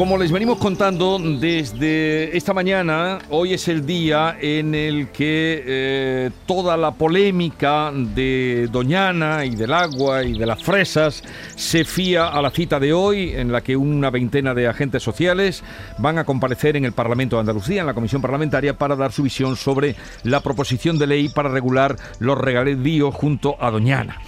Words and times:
Como 0.00 0.16
les 0.16 0.32
venimos 0.32 0.56
contando 0.56 1.18
desde 1.18 2.34
esta 2.34 2.54
mañana, 2.54 3.18
hoy 3.28 3.52
es 3.52 3.68
el 3.68 3.84
día 3.84 4.34
en 4.40 4.74
el 4.74 5.08
que 5.08 5.62
eh, 5.66 6.30
toda 6.46 6.78
la 6.78 6.92
polémica 6.92 7.92
de 7.92 8.66
Doñana 8.72 9.44
y 9.44 9.54
del 9.54 9.74
agua 9.74 10.24
y 10.24 10.38
de 10.38 10.46
las 10.46 10.62
fresas 10.62 11.22
se 11.54 11.84
fía 11.84 12.28
a 12.28 12.40
la 12.40 12.50
cita 12.50 12.80
de 12.80 12.94
hoy, 12.94 13.32
en 13.34 13.52
la 13.52 13.60
que 13.60 13.76
una 13.76 14.08
veintena 14.08 14.54
de 14.54 14.68
agentes 14.68 15.02
sociales 15.02 15.62
van 15.98 16.16
a 16.16 16.24
comparecer 16.24 16.78
en 16.78 16.86
el 16.86 16.92
Parlamento 16.92 17.36
de 17.36 17.40
Andalucía, 17.40 17.82
en 17.82 17.86
la 17.86 17.92
Comisión 17.92 18.22
Parlamentaria, 18.22 18.78
para 18.78 18.96
dar 18.96 19.12
su 19.12 19.24
visión 19.24 19.54
sobre 19.54 19.96
la 20.22 20.40
proposición 20.40 20.96
de 20.96 21.08
ley 21.08 21.28
para 21.28 21.50
regular 21.50 21.96
los 22.20 22.38
regalíos 22.38 23.14
junto 23.14 23.62
a 23.62 23.70
Doñana 23.70 24.18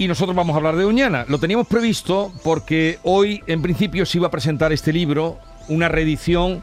y 0.00 0.08
nosotros 0.08 0.34
vamos 0.34 0.54
a 0.54 0.56
hablar 0.56 0.76
de 0.76 0.84
Doñana. 0.84 1.26
Lo 1.28 1.36
teníamos 1.36 1.66
previsto 1.66 2.32
porque 2.42 2.98
hoy 3.02 3.42
en 3.46 3.60
principio 3.60 4.06
se 4.06 4.16
iba 4.16 4.28
a 4.28 4.30
presentar 4.30 4.72
este 4.72 4.94
libro, 4.94 5.38
una 5.68 5.88
reedición, 5.88 6.62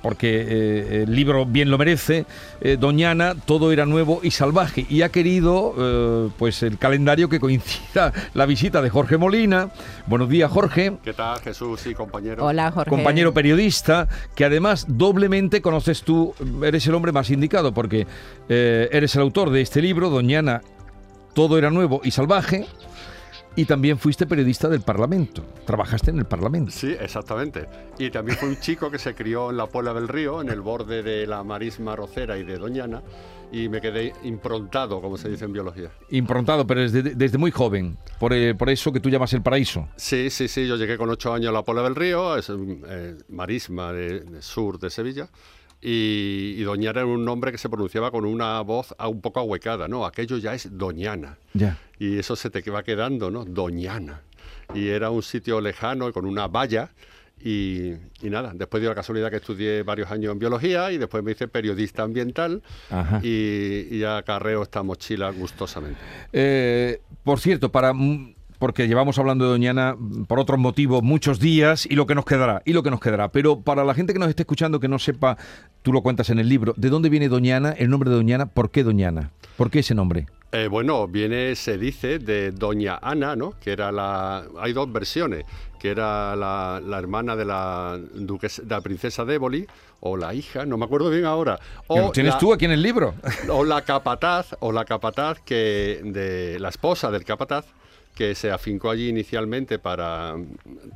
porque 0.00 0.40
eh, 0.40 1.02
el 1.02 1.14
libro 1.14 1.44
bien 1.44 1.70
lo 1.70 1.76
merece, 1.76 2.24
eh, 2.62 2.78
Doñana, 2.80 3.34
todo 3.44 3.70
era 3.70 3.84
nuevo 3.84 4.20
y 4.22 4.30
salvaje, 4.30 4.86
y 4.88 5.02
ha 5.02 5.10
querido 5.10 5.74
eh, 5.76 6.30
pues 6.38 6.62
el 6.62 6.78
calendario 6.78 7.28
que 7.28 7.38
coincida 7.38 8.14
la 8.32 8.46
visita 8.46 8.80
de 8.80 8.88
Jorge 8.88 9.18
Molina. 9.18 9.68
Buenos 10.06 10.30
días, 10.30 10.50
Jorge. 10.50 10.94
¿Qué 11.04 11.12
tal, 11.12 11.38
Jesús? 11.40 11.82
Sí, 11.82 11.92
compañero. 11.92 12.46
Hola, 12.46 12.70
Jorge. 12.70 12.88
Compañero 12.88 13.34
periodista, 13.34 14.08
que 14.34 14.46
además 14.46 14.86
doblemente 14.88 15.60
conoces 15.60 16.00
tú, 16.00 16.34
eres 16.64 16.86
el 16.86 16.94
hombre 16.94 17.12
más 17.12 17.28
indicado, 17.28 17.74
porque 17.74 18.06
eres 18.48 19.14
el 19.16 19.20
autor 19.20 19.50
de 19.50 19.60
este 19.60 19.82
libro, 19.82 20.08
Doñana 20.08 20.62
todo 21.34 21.58
era 21.58 21.70
nuevo 21.70 22.00
y 22.04 22.10
salvaje. 22.10 22.66
Y 23.54 23.66
también 23.66 23.98
fuiste 23.98 24.26
periodista 24.26 24.66
del 24.68 24.80
Parlamento. 24.80 25.44
Trabajaste 25.66 26.10
en 26.10 26.18
el 26.18 26.24
Parlamento. 26.24 26.72
Sí, 26.72 26.96
exactamente. 26.98 27.66
Y 27.98 28.10
también 28.10 28.38
fue 28.38 28.48
un 28.48 28.58
chico 28.58 28.90
que 28.90 28.98
se 28.98 29.14
crió 29.14 29.50
en 29.50 29.58
la 29.58 29.66
Puebla 29.66 29.92
del 29.92 30.08
Río, 30.08 30.40
en 30.40 30.48
el 30.48 30.62
borde 30.62 31.02
de 31.02 31.26
la 31.26 31.42
marisma 31.44 31.94
rocera 31.94 32.38
y 32.38 32.44
de 32.44 32.56
Doñana, 32.56 33.02
y 33.52 33.68
me 33.68 33.82
quedé 33.82 34.14
improntado, 34.22 35.02
como 35.02 35.18
se 35.18 35.28
dice 35.28 35.44
en 35.44 35.52
biología. 35.52 35.90
Improntado, 36.08 36.66
pero 36.66 36.80
desde, 36.90 37.36
muy 37.36 37.50
joven, 37.50 37.98
por, 38.18 38.32
eh, 38.32 38.54
por, 38.54 38.70
eso 38.70 38.90
que 38.90 39.00
tú 39.00 39.10
llamas 39.10 39.34
el 39.34 39.42
paraíso. 39.42 39.86
Sí, 39.96 40.30
sí, 40.30 40.48
sí. 40.48 40.66
Yo 40.66 40.76
llegué 40.76 40.96
con 40.96 41.10
ocho 41.10 41.34
años 41.34 41.50
a 41.50 41.52
la 41.52 41.62
Puebla 41.62 41.82
del 41.82 41.94
Río, 41.94 42.38
es 42.38 42.50
eh, 42.50 43.18
marisma 43.28 43.92
de, 43.92 44.40
sur 44.40 44.78
de 44.78 44.88
Sevilla 44.88 45.28
y, 45.82 46.62
Doñana 46.62 47.00
era 47.00 47.06
un 47.06 47.24
nombre 47.24 47.50
que 47.50 47.58
se 47.58 47.68
pronunciaba 47.68 48.12
con 48.12 48.24
una 48.24 48.60
voz 48.60 48.94
un 49.04 49.20
poco 49.20 49.40
ahuecada, 49.40 49.88
¿no? 49.88 50.06
Aquello 50.06 50.38
ya 50.38 50.54
es 50.54 50.78
Doñana. 50.78 51.38
Ya. 51.54 51.76
Y 51.98 52.18
eso 52.18 52.36
se 52.36 52.50
te 52.50 52.68
va 52.70 52.84
quedando, 52.84 53.30
¿no? 53.30 53.44
Doñana. 53.44 54.22
Y 54.74 54.88
era 54.88 55.10
un 55.10 55.22
sitio 55.22 55.60
lejano 55.60 56.12
con 56.12 56.24
una 56.24 56.46
valla. 56.46 56.90
Y, 57.44 57.94
nada, 58.22 58.52
después 58.54 58.80
dio 58.80 58.90
la 58.90 58.94
casualidad 58.94 59.28
que 59.28 59.36
estudié 59.36 59.82
varios 59.82 60.08
años 60.12 60.32
en 60.32 60.38
biología 60.38 60.92
y 60.92 60.98
después 60.98 61.24
me 61.24 61.32
hice 61.32 61.48
periodista 61.48 62.04
ambiental 62.04 62.62
y, 63.20 63.98
ya 63.98 64.18
acarreo 64.18 64.62
esta 64.62 64.84
mochila 64.84 65.30
gustosamente. 65.30 65.98
Eh, 66.32 67.00
por 67.24 67.40
cierto, 67.40 67.72
para 67.72 67.92
porque 68.62 68.86
llevamos 68.86 69.18
hablando 69.18 69.46
de 69.46 69.50
Doñana 69.50 69.96
por 70.28 70.38
otros 70.38 70.56
motivos 70.56 71.02
muchos 71.02 71.40
días 71.40 71.84
y 71.84 71.96
lo 71.96 72.06
que 72.06 72.14
nos 72.14 72.24
quedará, 72.24 72.62
y 72.64 72.74
lo 72.74 72.84
que 72.84 72.92
nos 72.92 73.00
quedará. 73.00 73.32
Pero 73.32 73.60
para 73.60 73.82
la 73.82 73.92
gente 73.92 74.12
que 74.12 74.20
nos 74.20 74.28
esté 74.28 74.44
escuchando 74.44 74.78
que 74.78 74.86
no 74.86 75.00
sepa, 75.00 75.36
tú 75.82 75.92
lo 75.92 76.00
cuentas 76.00 76.30
en 76.30 76.38
el 76.38 76.48
libro, 76.48 76.72
¿de 76.76 76.88
dónde 76.88 77.08
viene 77.08 77.28
Doñana, 77.28 77.72
el 77.72 77.90
nombre 77.90 78.08
de 78.08 78.14
Doñana? 78.14 78.46
¿Por 78.46 78.70
qué 78.70 78.84
Doñana? 78.84 79.32
¿Por 79.56 79.68
qué 79.68 79.80
ese 79.80 79.96
nombre? 79.96 80.26
Eh, 80.52 80.68
bueno, 80.68 81.08
viene, 81.08 81.56
se 81.56 81.76
dice, 81.76 82.20
de 82.20 82.52
Doña 82.52 83.00
Ana, 83.02 83.34
¿no? 83.34 83.54
Que 83.58 83.72
era 83.72 83.90
la... 83.90 84.44
Hay 84.60 84.72
dos 84.72 84.92
versiones, 84.92 85.44
que 85.80 85.90
era 85.90 86.36
la, 86.36 86.80
hermana 86.96 87.34
de 87.34 87.44
la, 87.44 87.98
duquesa, 88.14 88.62
de 88.62 88.68
la 88.68 88.80
princesa 88.80 89.24
de 89.24 89.34
Éboli, 89.34 89.66
o 89.98 90.16
la 90.16 90.34
hija, 90.34 90.64
no 90.66 90.78
me 90.78 90.84
acuerdo 90.84 91.10
bien 91.10 91.24
ahora. 91.24 91.58
O 91.88 92.12
¿Tienes 92.12 92.38
tú 92.38 92.52
aquí 92.52 92.66
en 92.66 92.70
el 92.70 92.82
libro? 92.82 93.14
O 93.48 93.64
la 93.64 93.82
capataz, 93.82 94.54
o 94.60 94.70
la 94.70 94.84
capataz 94.84 95.40
que 95.40 96.00
de 96.04 96.60
la 96.60 96.68
esposa 96.68 97.10
del 97.10 97.24
capataz, 97.24 97.64
que 98.14 98.34
se 98.34 98.50
afincó 98.50 98.90
allí 98.90 99.08
inicialmente 99.08 99.78
para 99.78 100.36
mm, 100.36 100.46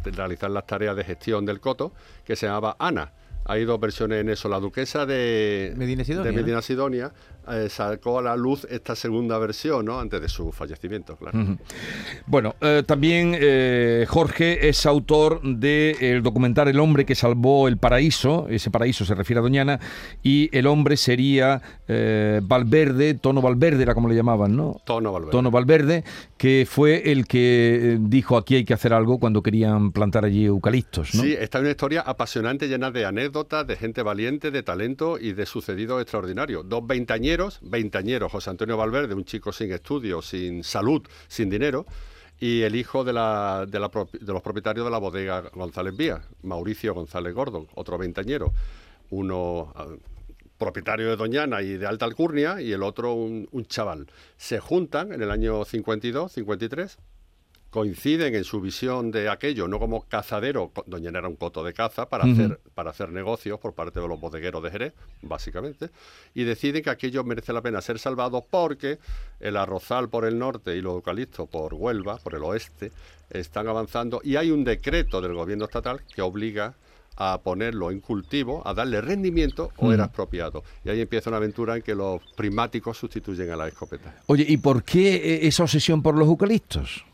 realizar 0.04 0.50
las 0.50 0.66
tareas 0.66 0.96
de 0.96 1.04
gestión 1.04 1.46
del 1.46 1.60
coto, 1.60 1.92
que 2.24 2.36
se 2.36 2.46
llamaba 2.46 2.76
Ana. 2.78 3.12
Hay 3.48 3.64
dos 3.64 3.78
versiones 3.78 4.20
en 4.20 4.28
eso. 4.28 4.48
La 4.48 4.58
duquesa 4.58 5.06
de 5.06 5.72
Medina 5.76 6.02
de 6.02 6.32
Medina 6.32 6.62
Sidonia 6.62 7.12
eh, 7.50 7.68
sacó 7.68 8.18
a 8.18 8.22
la 8.22 8.36
luz 8.36 8.66
esta 8.70 8.96
segunda 8.96 9.38
versión, 9.38 9.86
¿no? 9.86 10.00
Antes 10.00 10.20
de 10.20 10.28
su 10.28 10.52
fallecimiento, 10.52 11.16
claro. 11.16 11.56
Bueno, 12.26 12.54
eh, 12.60 12.82
también 12.86 13.36
eh, 13.38 14.04
Jorge 14.08 14.68
es 14.68 14.86
autor 14.86 15.40
del 15.42 16.22
documental 16.22 16.68
El 16.68 16.80
hombre 16.80 17.04
que 17.04 17.14
salvó 17.14 17.68
el 17.68 17.78
paraíso, 17.78 18.46
ese 18.48 18.70
paraíso 18.70 19.04
se 19.04 19.14
refiere 19.14 19.40
a 19.40 19.42
Doñana, 19.42 19.80
y 20.22 20.48
el 20.56 20.66
hombre 20.66 20.96
sería 20.96 21.62
Valverde, 22.42 23.14
Tono 23.14 23.40
Valverde 23.40 23.82
era 23.82 23.94
como 23.94 24.08
le 24.08 24.14
llamaban, 24.16 24.56
¿no? 24.56 24.80
Tono 24.84 25.12
Valverde. 25.12 25.32
Tono 25.32 25.50
Valverde, 25.50 26.04
que 26.36 26.66
fue 26.68 27.12
el 27.12 27.26
que 27.26 27.98
dijo 28.00 28.36
aquí 28.36 28.56
hay 28.56 28.64
que 28.64 28.74
hacer 28.74 28.92
algo 28.92 29.18
cuando 29.18 29.42
querían 29.42 29.92
plantar 29.92 30.24
allí 30.24 30.46
eucaliptos, 30.46 31.14
¿no? 31.14 31.22
Sí, 31.22 31.36
esta 31.38 31.58
es 31.58 31.62
una 31.62 31.70
historia 31.70 32.00
apasionante, 32.00 32.66
llena 32.68 32.90
de 32.90 33.04
anécdotas, 33.04 33.66
de 33.66 33.76
gente 33.76 34.02
valiente, 34.02 34.50
de 34.50 34.62
talento 34.62 35.18
y 35.18 35.32
de 35.32 35.46
sucedido 35.46 36.00
extraordinario. 36.00 36.62
Dos 36.62 36.86
veintañeros 36.86 37.35
veintañeros, 37.60 38.32
José 38.32 38.50
Antonio 38.50 38.76
Valverde, 38.76 39.14
un 39.14 39.24
chico 39.24 39.52
sin 39.52 39.72
estudios, 39.72 40.26
sin 40.26 40.64
salud, 40.64 41.02
sin 41.28 41.50
dinero, 41.50 41.86
y 42.38 42.62
el 42.62 42.76
hijo 42.76 43.04
de, 43.04 43.12
la, 43.12 43.66
de, 43.66 43.78
los 43.78 44.42
propietarios 44.42 44.84
de 44.84 44.90
la 44.90 44.98
bodega 44.98 45.42
González 45.54 45.96
Vía, 45.96 46.22
Mauricio 46.42 46.94
González 46.94 47.34
Gordon, 47.34 47.66
otro 47.74 47.96
veintañero, 47.96 48.52
uno 49.10 49.72
ah, 49.74 49.86
propietario 50.58 51.08
de 51.08 51.16
Doñana 51.16 51.62
y 51.62 51.76
de 51.78 51.86
Alta 51.86 52.04
Alcurnia, 52.04 52.60
y 52.60 52.72
el 52.72 52.82
otro 52.82 53.14
un, 53.14 53.48
un 53.52 53.66
chaval. 53.66 54.06
Se 54.36 54.58
juntan 54.58 55.12
en 55.12 55.22
el 55.22 55.30
año 55.30 55.64
52, 55.64 56.32
53, 56.32 56.98
coinciden 57.70 58.34
en 58.34 58.44
su 58.44 58.60
visión 58.60 59.10
de 59.10 59.28
aquello, 59.28 59.68
no 59.68 59.78
como 59.78 60.02
cazadero, 60.02 60.72
Doñana 60.86 61.18
era 61.18 61.28
un 61.28 61.36
coto 61.36 61.62
de 61.62 61.74
caza 61.74 62.08
para, 62.08 62.24
hacer, 62.24 62.60
para 62.74 62.90
hacer 62.90 63.10
negocios 63.10 63.58
por 63.60 63.74
parte 63.74 64.00
de 64.00 64.08
los 64.08 64.18
bodegueros 64.18 64.62
de 64.62 64.70
Jerez, 64.70 64.94
básicamente, 65.22 65.90
y 66.34 66.44
deciden 66.44 66.82
que 66.82 66.90
aquello 66.90 67.24
merece 67.24 67.52
la 67.52 67.62
pena 67.62 67.80
ser 67.80 67.98
salvado 67.98 68.44
porque 68.48 68.98
el 69.40 69.56
arrozal 69.56 70.08
por 70.08 70.24
el 70.24 70.38
norte 70.38 70.76
y 70.76 70.80
los 70.80 70.94
eucaliptos 70.94 71.48
por 71.48 71.74
Huelva, 71.74 72.16
por 72.18 72.34
el 72.34 72.44
oeste, 72.44 72.92
están 73.30 73.68
avanzando 73.68 74.20
y 74.22 74.36
hay 74.36 74.50
un 74.50 74.64
decreto 74.64 75.20
del 75.20 75.34
gobierno 75.34 75.64
estatal 75.64 76.02
que 76.14 76.22
obliga 76.22 76.74
a 77.16 77.40
ponerlo 77.42 77.90
en 77.90 78.00
cultivo, 78.00 78.62
a 78.66 78.74
darle 78.74 79.00
rendimiento 79.00 79.72
o 79.78 79.90
era 79.90 80.04
expropiado. 80.04 80.62
Y 80.84 80.90
ahí 80.90 81.00
empieza 81.00 81.30
una 81.30 81.38
aventura 81.38 81.76
en 81.76 81.82
que 81.82 81.94
los 81.94 82.20
primáticos 82.36 82.98
sustituyen 82.98 83.50
a 83.50 83.56
la 83.56 83.68
escopeta. 83.68 84.14
Oye, 84.26 84.44
¿y 84.46 84.58
por 84.58 84.84
qué 84.84 85.46
esa 85.46 85.62
obsesión 85.62 86.02
por 86.02 86.14
los 86.14 86.28
eucaliptos? 86.28 87.05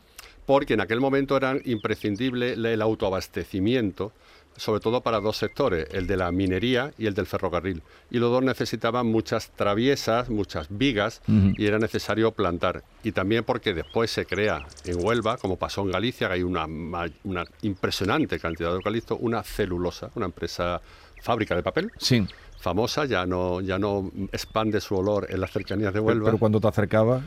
Porque 0.45 0.73
en 0.73 0.81
aquel 0.81 0.99
momento 0.99 1.37
era 1.37 1.57
imprescindible 1.65 2.53
el 2.53 2.81
autoabastecimiento, 2.81 4.11
sobre 4.55 4.79
todo 4.79 5.01
para 5.01 5.19
dos 5.19 5.37
sectores, 5.37 5.87
el 5.91 6.05
de 6.05 6.17
la 6.17 6.31
minería 6.31 6.91
y 6.97 7.07
el 7.07 7.13
del 7.13 7.25
ferrocarril. 7.25 7.81
Y 8.11 8.19
los 8.19 8.31
dos 8.31 8.43
necesitaban 8.43 9.07
muchas 9.07 9.51
traviesas, 9.51 10.29
muchas 10.29 10.67
vigas, 10.69 11.21
y 11.27 11.65
era 11.65 11.79
necesario 11.79 12.31
plantar. 12.31 12.83
Y 13.03 13.11
también 13.11 13.43
porque 13.43 13.73
después 13.73 14.11
se 14.11 14.25
crea 14.25 14.65
en 14.85 15.03
Huelva, 15.03 15.37
como 15.37 15.57
pasó 15.57 15.81
en 15.81 15.91
Galicia, 15.91 16.27
que 16.27 16.35
hay 16.35 16.43
una, 16.43 16.65
una 16.65 17.45
impresionante 17.63 18.39
cantidad 18.39 18.69
de 18.69 18.75
eucalipto, 18.75 19.17
una 19.17 19.43
celulosa, 19.43 20.11
una 20.15 20.25
empresa 20.27 20.81
fábrica 21.21 21.55
de 21.55 21.63
papel. 21.63 21.91
Sí 21.97 22.25
famosa, 22.63 23.03
ya 23.05 23.25
no, 23.25 23.59
ya 23.59 23.77
no 23.77 24.09
expande 24.31 24.79
su 24.79 24.95
olor 24.95 25.27
en 25.29 25.41
las 25.41 25.51
cercanías 25.51 25.93
de 25.93 25.99
Huelva. 25.99 26.27
Pero, 26.27 26.37
cuando 26.37 26.61
te 26.61 26.67
acercaba. 26.69 27.21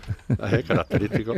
Eh, 0.47 0.65
característico. 0.67 1.35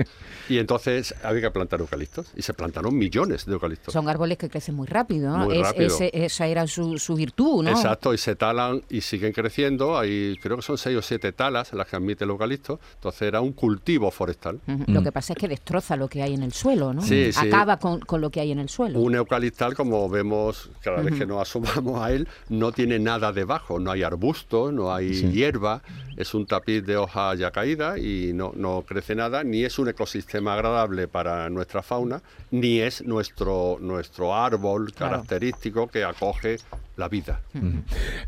Y 0.48 0.58
entonces 0.58 1.14
había 1.22 1.42
que 1.42 1.50
plantar 1.50 1.80
eucaliptos. 1.80 2.32
Y 2.36 2.42
se 2.42 2.54
plantaron 2.54 2.96
millones 2.96 3.44
de 3.44 3.52
eucaliptos. 3.52 3.92
Son 3.92 4.08
árboles 4.08 4.38
que 4.38 4.48
crecen 4.48 4.76
muy 4.76 4.86
rápido, 4.86 5.36
¿no? 5.36 5.46
Muy 5.46 5.62
rápido. 5.62 5.96
esa 6.00 6.46
era 6.46 6.66
su, 6.66 7.14
virtud, 7.16 7.64
¿no? 7.64 7.70
Exacto, 7.70 8.14
y 8.14 8.18
se 8.18 8.36
talan 8.36 8.82
y 8.88 9.00
siguen 9.00 9.32
creciendo. 9.32 9.98
Hay, 9.98 10.36
creo 10.40 10.56
que 10.56 10.62
son 10.62 10.78
seis 10.78 10.96
o 10.96 11.02
siete 11.02 11.32
talas 11.32 11.72
las 11.72 11.86
que 11.88 11.96
admite 11.96 12.24
el 12.24 12.30
eucalipto. 12.30 12.78
Entonces 12.94 13.22
era 13.22 13.40
un 13.40 13.52
cultivo 13.52 14.10
forestal. 14.10 14.60
Lo 14.86 15.02
que 15.02 15.10
pasa 15.10 15.32
es 15.32 15.38
que 15.38 15.48
destroza 15.48 15.96
lo 15.96 16.08
que 16.08 16.22
hay 16.22 16.34
en 16.34 16.44
el 16.44 16.52
suelo, 16.52 16.94
¿no? 16.94 17.02
Sí, 17.02 17.30
Acaba 17.36 17.78
con, 17.78 18.00
con, 18.00 18.20
lo 18.20 18.30
que 18.30 18.40
hay 18.40 18.52
en 18.52 18.60
el 18.60 18.68
suelo. 18.68 19.00
Un 19.00 19.16
eucaliptal, 19.16 19.74
como 19.74 20.08
vemos 20.08 20.70
cada 20.82 21.02
vez 21.02 21.18
que 21.18 21.26
nos 21.26 21.42
asomamos 21.42 22.00
a 22.00 22.12
él, 22.12 22.28
no 22.48 22.70
tiene 22.70 22.98
nada 22.98 23.32
debajo 23.32 23.80
no 23.88 23.92
hay 23.92 24.02
arbustos, 24.02 24.70
no 24.70 24.94
hay 24.94 25.08
hierba, 25.32 25.80
es 26.18 26.34
un 26.34 26.46
tapiz 26.46 26.84
de 26.84 26.96
hojas 26.96 27.38
ya 27.38 27.52
caídas 27.52 27.96
y 27.98 28.32
no, 28.34 28.52
no 28.56 28.82
crece 28.82 29.14
nada, 29.14 29.44
ni 29.44 29.64
es 29.64 29.78
un 29.78 29.88
ecosistema 29.88 30.54
agradable 30.54 31.06
para 31.06 31.48
nuestra 31.48 31.80
fauna, 31.80 32.20
ni 32.50 32.80
es 32.80 33.04
nuestro, 33.06 33.78
nuestro 33.80 34.34
árbol 34.34 34.92
característico 34.92 35.86
que 35.86 36.02
acoge 36.02 36.56
la 36.96 37.08
vida. 37.08 37.40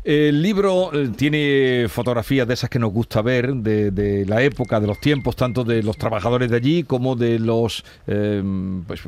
El 0.05 0.41
libro 0.41 0.93
eh, 0.93 1.09
tiene 1.15 1.87
fotografías 1.89 2.47
de 2.47 2.53
esas 2.53 2.69
que 2.69 2.79
nos 2.79 2.93
gusta 2.93 3.21
ver, 3.21 3.53
de, 3.53 4.25
la 4.25 4.41
época, 4.41 4.79
de 4.79 4.87
los 4.87 4.99
tiempos, 5.01 5.35
tanto 5.35 5.65
de 5.65 5.83
los 5.83 5.97
trabajadores 5.97 6.49
de 6.49 6.55
allí 6.55 6.83
como 6.83 7.17
de 7.17 7.39
los 7.39 7.83
eh, 8.07 8.41
pues, 8.87 9.01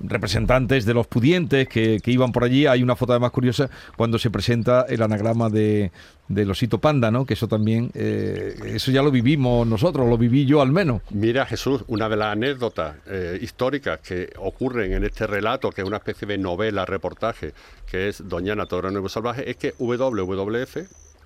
representantes 0.00 0.84
de 0.84 0.94
los 0.94 1.06
pudientes 1.06 1.68
que, 1.68 2.00
iban 2.06 2.32
por 2.32 2.42
allí. 2.42 2.66
Hay 2.66 2.82
una 2.82 2.96
foto 2.96 3.12
además 3.12 3.30
curiosa 3.30 3.70
cuando 3.96 4.18
se 4.18 4.30
presenta 4.30 4.84
el 4.88 5.00
anagrama 5.00 5.48
de, 5.48 5.92
del 6.28 6.50
osito 6.50 6.78
panda, 6.78 7.10
¿no? 7.10 7.26
Que 7.26 7.34
eso 7.34 7.48
también, 7.48 7.90
eh, 7.94 8.54
eso 8.66 8.90
ya 8.90 9.02
lo 9.02 9.10
vivimos 9.10 9.66
nosotros, 9.66 10.08
lo 10.08 10.16
viví 10.16 10.46
yo 10.46 10.62
al 10.62 10.72
menos. 10.72 11.02
Mira 11.10 11.46
Jesús, 11.46 11.84
una 11.88 12.08
de 12.08 12.16
las 12.16 12.32
anécdotas 12.32 12.96
históricas 13.40 14.00
que 14.00 14.32
ocurren 14.38 14.92
en 14.92 15.04
este 15.04 15.26
relato, 15.26 15.70
que 15.70 15.82
es 15.82 15.86
una 15.86 15.98
especie 15.98 16.26
de 16.26 16.38
novela, 16.38 16.84
reportaje, 16.84 17.52
que 17.90 18.08
es 18.08 18.26
Doñana 18.28 18.66
Toro 18.66 18.90
Nuevo 18.90 19.08
Salvaje, 19.08 19.48
es 19.48 19.56
que 19.56 19.74
WWF, 19.78 20.76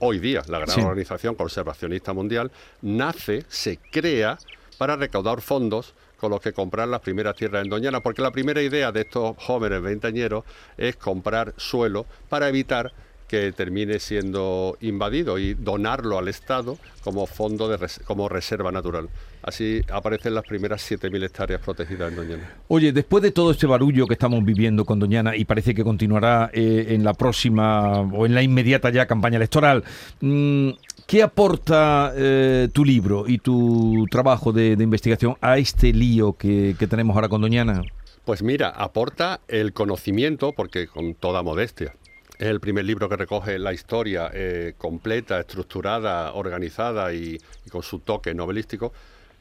hoy 0.01 0.19
día 0.19 0.43
la 0.49 0.59
gran 0.59 0.81
organización 0.85 1.35
conservacionista 1.35 2.13
mundial, 2.13 2.51
nace, 2.83 3.45
se 3.49 3.79
crea 3.79 4.39
para 4.79 4.97
recaudar 4.97 5.41
fondos 5.41 5.95
con 6.19 6.31
los 6.31 6.41
que 6.41 6.53
comprar 6.53 6.89
las 6.89 7.01
primeras 7.01 7.37
tierras 7.37 7.65
en 7.65 7.71
Doñana, 7.71 8.01
porque 8.01 8.23
la 8.23 8.31
primera 8.31 8.61
idea 8.61 8.91
de 8.93 9.03
estos 9.03 9.37
jóvenes 9.39 9.81
veinteañeros 9.81 10.45
es 10.77 10.97
comprar 10.97 11.55
suelo 11.57 12.07
para 12.29 12.49
evitar 12.49 12.93
que 13.29 13.53
termine 13.53 13.99
siendo 14.01 14.77
invadido 14.81 15.39
y 15.39 15.55
donarlo 15.55 16.19
al 16.19 16.29
Estado 16.29 16.79
como 17.05 17.27
fondo 17.27 17.69
de 17.69 17.79
como 18.05 18.29
reserva 18.29 18.73
natural. 18.73 19.09
Así 19.43 19.83
aparecen 19.93 20.35
las 20.35 20.45
primeras 20.45 20.91
7.000 20.91 21.25
hectáreas 21.25 21.61
protegidas 21.61 22.11
en 22.11 22.17
Doñana. 22.17 22.51
Oye, 22.69 22.93
después 22.93 23.23
de 23.23 23.31
todo 23.31 23.53
este 23.53 23.67
barullo 23.67 24.07
que 24.07 24.15
estamos 24.15 24.45
viviendo 24.45 24.85
con 24.85 24.99
Doñana 24.99 25.37
y 25.37 25.45
parece 25.45 25.75
que 25.75 25.85
continuará 25.85 26.51
eh, 26.53 26.87
en 26.91 27.05
la 27.05 27.15
próxima 27.15 28.01
o 28.01 28.27
en 28.27 28.35
la 28.35 28.43
inmediata 28.43 28.91
ya 28.91 29.07
campaña 29.07 29.37
electoral, 29.37 29.85
mm, 30.21 30.71
¿qué 31.07 31.23
aporta 31.23 32.13
eh, 32.17 32.69
tu 32.73 32.85
libro 32.85 33.25
y 33.29 33.39
tu 33.39 34.07
trabajo 34.11 34.53
de, 34.53 34.73
investigación 34.73 35.37
a 35.41 35.59
este 35.59 35.93
lío 35.93 36.33
que, 36.33 36.75
que 36.79 36.87
tenemos 36.87 37.15
ahora 37.15 37.29
con 37.29 37.41
Doñana? 37.41 37.83
Pues 38.25 38.43
mira, 38.43 38.69
aporta 38.69 39.41
el 39.49 39.73
conocimiento, 39.73 40.53
porque 40.53 40.87
con 40.87 41.15
toda 41.15 41.43
modestia, 41.43 41.95
es 42.39 42.47
el 42.47 42.61
primer 42.61 42.85
libro 42.85 43.09
que 43.09 43.17
recoge 43.17 43.59
la 43.59 43.73
historia 43.73 44.31
eh, 44.33 44.75
completa, 44.79 45.41
estructurada, 45.41 46.33
organizada 46.35 47.13
y, 47.13 47.39
con 47.71 47.83
su 47.83 47.99
toque 47.99 48.33
novelístico. 48.33 48.93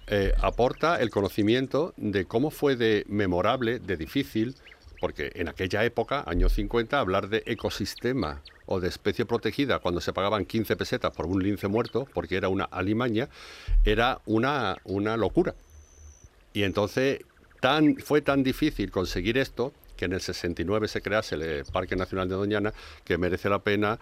Eh, 0.07 0.33
aporta 0.41 0.99
el 0.99 1.11
conocimiento 1.11 1.93
de 1.97 2.25
cómo 2.25 2.49
fue 2.49 2.75
de 2.75 3.05
memorable, 3.07 3.79
de 3.79 3.97
difícil, 3.97 4.55
porque 4.99 5.31
en 5.35 5.47
aquella 5.47 5.83
época, 5.85 6.23
años 6.25 6.53
50, 6.53 6.99
hablar 6.99 7.29
de 7.29 7.43
ecosistema 7.45 8.41
o 8.65 8.79
de 8.79 8.87
especie 8.87 9.25
protegida 9.25 9.77
cuando 9.77 10.01
se 10.01 10.11
pagaban 10.11 10.45
15 10.45 10.75
pesetas 10.75 11.15
por 11.15 11.27
un 11.27 11.43
lince 11.43 11.67
muerto, 11.67 12.07
porque 12.15 12.35
era 12.35 12.49
una 12.49 12.63
alimaña, 12.63 13.29
era 13.85 14.21
una, 14.25 14.77
una 14.85 15.17
locura. 15.17 15.53
Y 16.51 16.63
entonces 16.63 17.19
tan, 17.59 17.97
fue 17.97 18.21
tan 18.21 18.41
difícil 18.41 18.89
conseguir 18.89 19.37
esto 19.37 19.71
que 19.97 20.05
en 20.05 20.13
el 20.13 20.21
69 20.21 20.87
se 20.87 21.01
crease 21.01 21.35
el 21.35 21.65
Parque 21.65 21.95
Nacional 21.97 22.29
de 22.29 22.35
Doñana, 22.35 22.73
que 23.03 23.17
merece 23.17 23.49
la 23.49 23.59
pena 23.59 23.99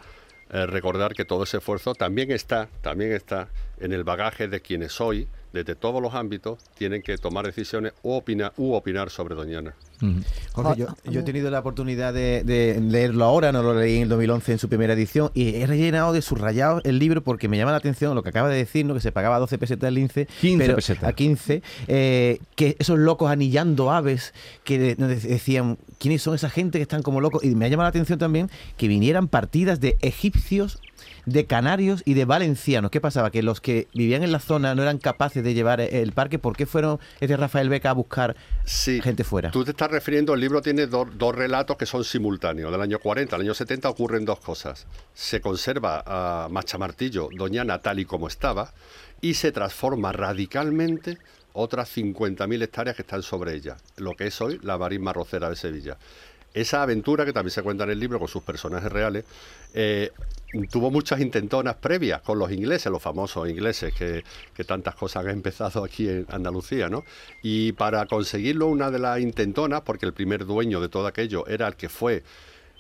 eh, 0.51 0.68
recordar 0.68 1.15
que 1.15 1.25
todo 1.25 1.44
ese 1.44 1.57
esfuerzo 1.57 1.95
también 1.95 2.31
está, 2.31 2.69
también 2.81 3.13
está 3.13 3.47
en 3.80 3.94
el 3.94 4.04
bagaje 4.04 4.48
de 4.48 4.62
quienes 4.62 5.00
hoy, 5.01 5.27
desde 5.54 5.75
todos 5.75 6.01
los 6.01 6.13
ámbitos, 6.13 6.60
tienen 6.77 7.01
que 7.01 7.18
tomar 7.18 7.45
decisiones 7.45 7.94
u, 8.04 8.13
opinar, 8.13 8.54
u 8.57 8.74
opinar 8.74 9.10
sobre 9.10 9.36
Doñana. 9.36 9.74
Jorge, 10.51 10.86
yo, 11.06 11.19
he 11.19 11.24
tenido 11.24 11.50
la 11.50 11.60
oportunidad 11.60 12.13
de, 12.13 12.77
leerlo 12.81 13.24
ahora, 13.24 13.54
no 13.54 13.63
lo 13.63 13.74
leí 13.74 13.98
en 13.98 14.04
el 14.04 14.10
2011 14.10 14.51
en 14.54 14.60
su 14.60 14.68
primera 14.68 14.94
edición, 14.94 15.31
y 15.33 15.56
he 15.56 15.66
rellenado 15.66 16.12
de 16.12 16.22
subrayados 16.22 16.83
el 16.83 17.00
libro 17.00 17.24
porque 17.24 17.48
me 17.48 17.57
llama 17.57 17.72
la 17.72 17.77
atención 17.77 18.13
lo 18.16 18.24
que 18.24 18.30
acaba 18.30 18.50
de 18.50 18.57
decir, 18.57 18.86
¿no? 18.86 18.94
que 18.94 19.00
se 19.00 19.13
pagaba 19.13 19.39
12 19.39 19.57
pesetas 19.57 19.88
el 19.88 19.94
lince, 19.94 20.27
15 20.42 20.57
pero 20.57 20.75
pesetas. 20.75 21.10
a 21.10 21.13
15, 21.13 21.62
eh, 21.88 22.39
que 22.56 22.75
esos 22.80 23.00
locos 23.00 23.31
anillando 23.31 23.92
aves 23.92 24.33
que 24.66 24.95
decían, 24.95 25.77
¿quiénes 25.98 26.22
son 26.22 26.36
esa 26.36 26.50
gente 26.50 26.77
que 26.80 26.83
están 26.83 27.01
como 27.01 27.22
locos? 27.22 27.44
Y 27.44 27.56
me 27.56 27.66
ha 27.66 27.68
llamado 27.69 27.86
la 27.86 27.89
atención 27.89 28.19
también 28.19 28.50
que 28.77 28.88
vinieran 28.88 29.30
partidas 29.30 29.80
de 29.80 29.98
egipcios 30.01 30.80
de 31.25 31.45
canarios 31.45 32.01
y 32.06 32.13
de 32.13 32.25
valencianos. 32.25 32.92
¿Qué 32.92 33.01
pasaba? 33.01 33.31
Que 33.31 33.44
los 33.44 33.62
que 33.62 33.88
vivían 33.94 34.24
en 34.24 34.31
la 34.31 34.39
zona 34.39 34.75
no 34.75 34.81
eran 34.83 34.98
capaces 34.98 35.44
de 35.44 35.54
llevar 35.54 35.81
el 35.81 36.12
parque. 36.12 36.39
¿Por 36.39 36.56
qué 36.56 36.66
fueron 36.66 37.00
este 37.19 37.38
Rafael 37.38 37.69
Beca 37.69 37.92
a 37.92 37.94
buscar 37.94 38.36
gente 38.66 39.24
fuera? 39.24 39.51
Tú 39.51 39.63
te 39.63 39.72
estás 39.72 39.92
refiriendo, 39.92 40.33
el 40.33 40.39
libro 40.39 40.62
tiene 40.62 40.88
dos, 40.88 41.36
relatos 41.36 41.77
que 41.77 41.86
son 41.86 42.04
simultáneos. 42.04 42.72
Del 42.72 42.81
año 42.81 43.00
40 43.00 43.36
al 43.36 43.42
año 43.42 43.54
70 43.54 43.89
ocurren 43.89 44.25
dos 44.25 44.39
cosas. 44.39 44.86
Se 45.13 45.42
conserva 45.42 46.04
a 46.06 46.48
Machamartillo, 46.50 47.30
Doñana, 47.36 47.80
tal 47.80 48.00
y 48.00 48.06
como 48.06 48.27
estaba, 48.27 48.74
y 49.22 49.33
se 49.33 49.51
transforma 49.51 50.12
radicalmente 50.12 51.18
otras 51.54 51.95
50.000 51.95 52.63
hectáreas 52.63 52.95
que 52.95 53.01
están 53.01 53.24
sobre 53.24 53.56
ella, 53.56 53.77
lo 53.98 54.13
que 54.13 54.27
es 54.27 54.42
hoy 54.42 54.60
la 54.62 54.77
marisma 54.77 55.13
rocera 55.13 55.50
de 55.50 55.56
Sevilla. 55.56 55.98
Esa 56.55 56.81
aventura, 56.81 57.25
que 57.25 57.33
también 57.33 57.51
se 57.51 57.61
cuenta 57.61 57.83
en 57.83 57.89
el 57.89 57.99
libro 57.99 58.17
con 58.17 58.29
sus 58.29 58.41
personajes 58.41 58.89
reales, 58.89 59.25
eh, 59.73 60.11
tuvo 60.71 60.89
muchas 60.89 61.19
intentonas 61.19 61.75
previas 61.75 62.21
con 62.21 62.39
los 62.39 62.49
ingleses, 62.49 62.89
los 62.89 63.03
famosos 63.03 63.49
ingleses 63.49 63.93
que, 63.93 64.23
tantas 64.63 64.95
cosas 64.95 65.25
han 65.25 65.31
empezado 65.31 65.83
aquí 65.83 66.07
en 66.07 66.25
Andalucía, 66.29 66.87
¿no? 66.87 67.03
Y 67.43 67.73
para 67.73 68.05
conseguirlo, 68.05 68.67
una 68.67 68.89
de 68.89 68.99
las 68.99 69.19
intentonas, 69.19 69.81
porque 69.81 70.05
el 70.05 70.13
primer 70.13 70.45
dueño 70.45 70.79
de 70.79 70.87
todo 70.87 71.07
aquello 71.07 71.45
era 71.45 71.67
el 71.67 71.75
que 71.75 71.89
fue 71.89 72.23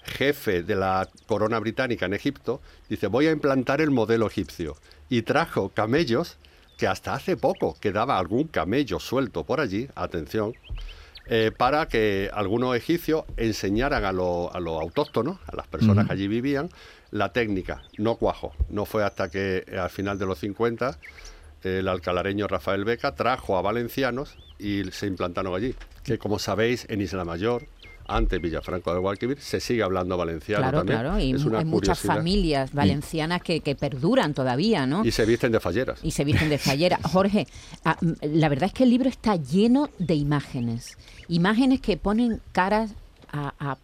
jefe 0.05 0.63
de 0.63 0.75
la 0.75 1.09
corona 1.27 1.59
británica 1.59 2.05
en 2.05 2.13
Egipto, 2.13 2.61
dice, 2.87 3.07
voy 3.07 3.27
a 3.27 3.31
implantar 3.31 3.81
el 3.81 3.91
modelo 3.91 4.25
egipcio. 4.27 4.77
Y 5.09 5.23
trajo 5.23 5.67
camellos, 5.67 6.37
que 6.77 6.87
hasta 6.87 7.13
hace 7.13 7.35
poco 7.35 7.75
quedaba 7.81 8.17
algún 8.17 8.47
camello 8.47 9.01
suelto 9.01 9.43
por 9.43 9.59
allí, 9.59 9.89
atención, 9.95 10.53
eh, 11.27 11.51
para 11.55 11.87
que 11.87 12.29
algunos 12.33 12.75
egipcios 12.75 13.25
enseñaran 13.37 14.05
a, 14.05 14.11
los 14.11 14.53
autóctonos, 14.53 15.39
a 15.47 15.55
las 15.55 15.67
personas 15.67 16.07
que 16.07 16.13
allí 16.13 16.27
vivían, 16.27 16.69
la 17.11 17.31
técnica. 17.31 17.81
No 17.97 18.15
cuajo. 18.15 18.53
No 18.69 18.85
fue 18.85 19.03
hasta 19.03 19.29
que 19.29 19.63
eh, 19.67 19.77
al 19.77 19.89
final 19.89 20.19
de 20.19 20.25
los 20.25 20.39
50 20.39 20.97
el 21.63 21.87
alcalareño 21.87 22.47
Rafael 22.47 22.85
Beca 22.85 23.15
trajo 23.15 23.57
a 23.57 23.61
valencianos 23.61 24.37
y 24.59 24.83
se 24.91 25.07
implantaron 25.07 25.55
allí. 25.55 25.73
Que 26.03 26.19
como 26.19 26.37
sabéis, 26.37 26.85
en 26.89 27.01
Isla 27.01 27.25
Mayor, 27.25 27.65
antes 28.07 28.41
Villafranco 28.41 28.93
de 28.93 28.99
Guadalquivir, 28.99 29.39
se 29.39 29.59
sigue 29.59 29.83
hablando 29.83 30.17
valenciano 30.17 30.63
claro, 30.63 30.77
también. 30.79 30.99
Claro, 30.99 31.19
y 31.19 31.55
hay 31.55 31.65
muchas 31.65 31.99
familias 31.99 32.73
valencianas 32.73 33.41
que, 33.41 33.75
perduran 33.75 34.33
todavía, 34.33 34.85
¿no? 34.85 35.03
Y 35.03 35.11
se 35.11 35.25
visten 35.25 35.51
de 35.51 35.59
falleras. 35.59 35.99
Y 36.03 36.11
se 36.11 36.23
visten 36.23 36.49
de 36.49 36.57
falleras. 36.57 36.99
Jorge, 37.11 37.47
ah, 37.83 37.97
la 38.21 38.49
verdad 38.49 38.67
es 38.67 38.73
que 38.73 38.83
el 38.83 38.89
libro 38.89 39.09
está 39.09 39.35
lleno 39.35 39.89
de 39.99 40.15
imágenes. 40.15 40.97
Imágenes 41.27 41.81
que 41.81 41.97
ponen 41.97 42.41
caras 42.51 42.91
a, 43.31 43.77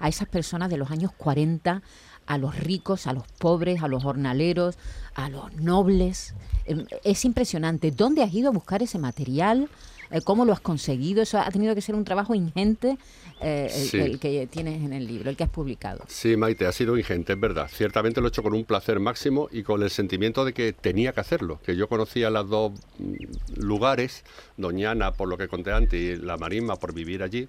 a 0.00 0.08
esas 0.08 0.26
personas 0.26 0.70
de 0.70 0.76
los 0.76 0.90
años 0.90 1.12
40 1.16 1.82
a 2.28 2.36
los 2.38 2.56
ricos, 2.56 3.06
a 3.06 3.12
los 3.12 3.24
pobres, 3.38 3.82
a 3.82 3.88
los 3.88 4.02
jornaleros, 4.02 4.76
a 5.14 5.30
los 5.30 5.52
nobles. 5.54 6.34
Em, 6.66 6.84
es 7.02 7.24
impresionante. 7.24 7.90
¿Dónde 7.90 8.22
has 8.22 8.32
ido 8.32 8.50
a 8.50 8.52
buscar 8.52 8.82
ese 8.82 8.98
material? 8.98 9.68
Eh, 10.10 10.20
¿Cómo 10.22 10.44
lo 10.44 10.52
has 10.52 10.60
conseguido? 10.60 11.22
Eso 11.22 11.38
ha 11.38 11.50
tenido 11.50 11.74
que 11.74 11.80
ser 11.80 11.94
un 11.94 12.04
trabajo 12.04 12.34
ingente 12.34 12.98
eh, 13.40 13.70
el, 13.92 14.18
que 14.18 14.46
tienes 14.46 14.82
en 14.82 14.92
el 14.92 15.06
libro, 15.06 15.30
el 15.30 15.36
que 15.36 15.44
has 15.44 15.50
publicado. 15.50 16.04
Sí, 16.08 16.36
Maite, 16.36 16.66
ha 16.66 16.72
sido 16.72 16.96
ingente, 16.96 17.34
es 17.34 17.40
verdad. 17.40 17.68
Ciertamente 17.72 18.20
lo 18.20 18.26
he 18.26 18.30
hecho 18.30 18.42
con 18.42 18.54
un 18.54 18.64
placer 18.64 19.00
máximo 19.00 19.48
y 19.52 19.62
con 19.62 19.82
el 19.82 19.90
sentimiento 19.90 20.44
de 20.44 20.52
que 20.52 20.72
tenía 20.72 21.12
que 21.12 21.20
hacerlo, 21.20 21.60
que 21.64 21.76
yo 21.76 21.88
conocía 21.88 22.30
los 22.30 22.48
dos 22.48 22.72
mm, 22.98 23.14
lugares, 23.56 24.24
Doñana 24.56 25.12
por 25.12 25.28
lo 25.28 25.36
que 25.36 25.48
conté 25.48 25.72
antes 25.72 26.00
y 26.00 26.16
La 26.16 26.36
Marisma 26.36 26.76
por 26.76 26.92
vivir 26.92 27.22
allí, 27.22 27.48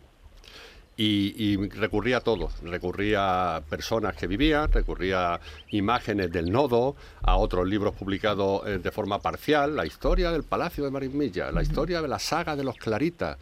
y, 1.02 1.56
recurría 1.70 2.18
a 2.18 2.22
todo, 2.22 2.50
recurría 2.62 3.56
a 3.56 3.62
personas 3.62 4.18
que 4.18 4.28
vivían, 4.28 4.70
recurría 4.70 5.36
a 5.36 5.40
imágenes 5.70 6.30
del 6.30 6.52
nodo, 6.52 6.98
a 7.22 7.38
otros 7.38 7.66
libros 7.68 7.96
publicados 7.96 8.68
eh, 8.68 8.80
de 8.80 8.92
forma 8.92 9.20
parcial, 9.20 9.78
la 9.78 9.86
historia 9.86 10.30
del 10.32 10.44
Palacio 10.44 10.84
de 10.84 10.92
Marismilla, 10.92 11.52
la 11.52 11.62
historia 11.62 12.02
de 12.02 12.10
la 12.10 12.20
saga 12.20 12.58
de 12.58 12.66
los 12.66 12.76
Claritas. 12.76 13.38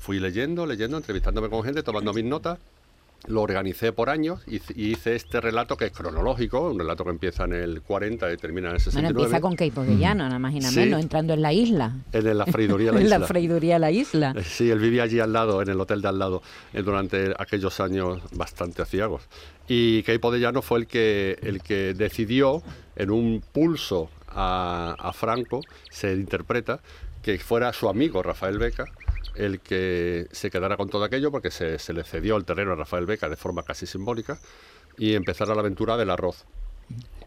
Fui 0.00 0.18
leyendo, 0.18 0.66
leyendo, 0.66 0.96
entrevistándome 0.96 1.48
con 1.48 1.62
gente, 1.62 1.84
tomando 1.84 2.12
mis 2.12 2.24
notas 2.24 2.58
lo 3.28 3.42
organicé 3.42 3.92
por 3.92 4.08
años 4.10 4.40
y, 4.46 4.60
hice 4.76 5.16
este 5.16 5.40
relato 5.40 5.76
que 5.76 5.86
es 5.86 5.92
cronológico, 5.92 6.70
un 6.70 6.78
relato 6.78 7.02
que 7.04 7.10
empieza 7.10 7.44
en 7.44 7.54
el 7.54 7.82
40 7.82 8.32
y 8.32 8.36
termina 8.36 8.68
en 8.70 8.76
el 8.76 8.82
Bueno, 8.82 8.84
69. 8.84 9.20
empieza 9.24 9.40
con 9.40 9.56
Keipo 9.56 9.82
de 9.82 9.96
Llano, 9.96 10.24
nada 10.24 10.38
más 10.38 10.54
y 10.54 10.60
nada 10.60 10.70
Sí. 10.72 10.78
menos, 10.80 11.00
entrando 11.02 11.34
en 11.34 11.42
la 11.42 11.52
isla. 11.52 11.92
en 12.12 12.38
la 12.38 12.46
freiduría 12.46 12.88
de 12.88 12.92
la 12.92 12.98
en 13.00 13.04
isla. 13.06 13.18
la 13.18 13.26
freiduría 13.26 13.74
de 13.74 13.80
la 13.80 13.90
isla. 13.90 14.34
Eh, 14.36 14.42
Sí, 14.44 14.70
él 14.70 14.78
vivía 14.78 15.02
allí 15.04 15.18
al 15.18 15.32
lado, 15.32 15.60
en 15.62 15.68
el 15.68 15.80
hotel 15.80 16.02
de 16.02 16.08
al 16.08 16.18
lado, 16.18 16.42
eh, 16.72 16.82
durante 16.82 17.32
aquellos 17.38 17.80
años 17.80 18.20
bastante 18.32 18.82
aciagos. 18.82 19.22
Y 19.66 20.02
Keipo 20.04 20.30
de 20.30 20.38
Llano 20.38 20.62
fue 20.62 20.78
el 20.80 20.86
que, 20.86 21.36
el 21.42 21.62
que 21.62 21.94
decidió, 21.94 22.62
en 22.94 23.10
un 23.10 23.42
pulso 23.52 24.08
a, 24.28 24.94
a 24.98 25.12
Franco, 25.12 25.62
se 25.90 26.12
interpreta, 26.12 26.80
que 27.22 27.38
fuera 27.40 27.72
su 27.72 27.88
amigo 27.88 28.22
Rafael 28.22 28.58
Beca 28.58 28.84
el 29.34 29.60
que 29.60 30.26
se 30.30 30.50
quedara 30.50 30.76
con 30.76 30.88
todo 30.88 31.04
aquello, 31.04 31.30
porque 31.30 31.50
se, 31.50 31.78
se 31.78 31.92
le 31.92 32.04
cedió 32.04 32.36
el 32.36 32.44
terreno 32.44 32.72
a 32.72 32.76
Rafael 32.76 33.06
Beca 33.06 33.28
de 33.28 33.36
forma 33.36 33.62
casi 33.62 33.86
simbólica, 33.86 34.38
y 34.98 35.14
empezara 35.14 35.54
la 35.54 35.60
aventura 35.60 35.96
del 35.96 36.10
arroz. 36.10 36.44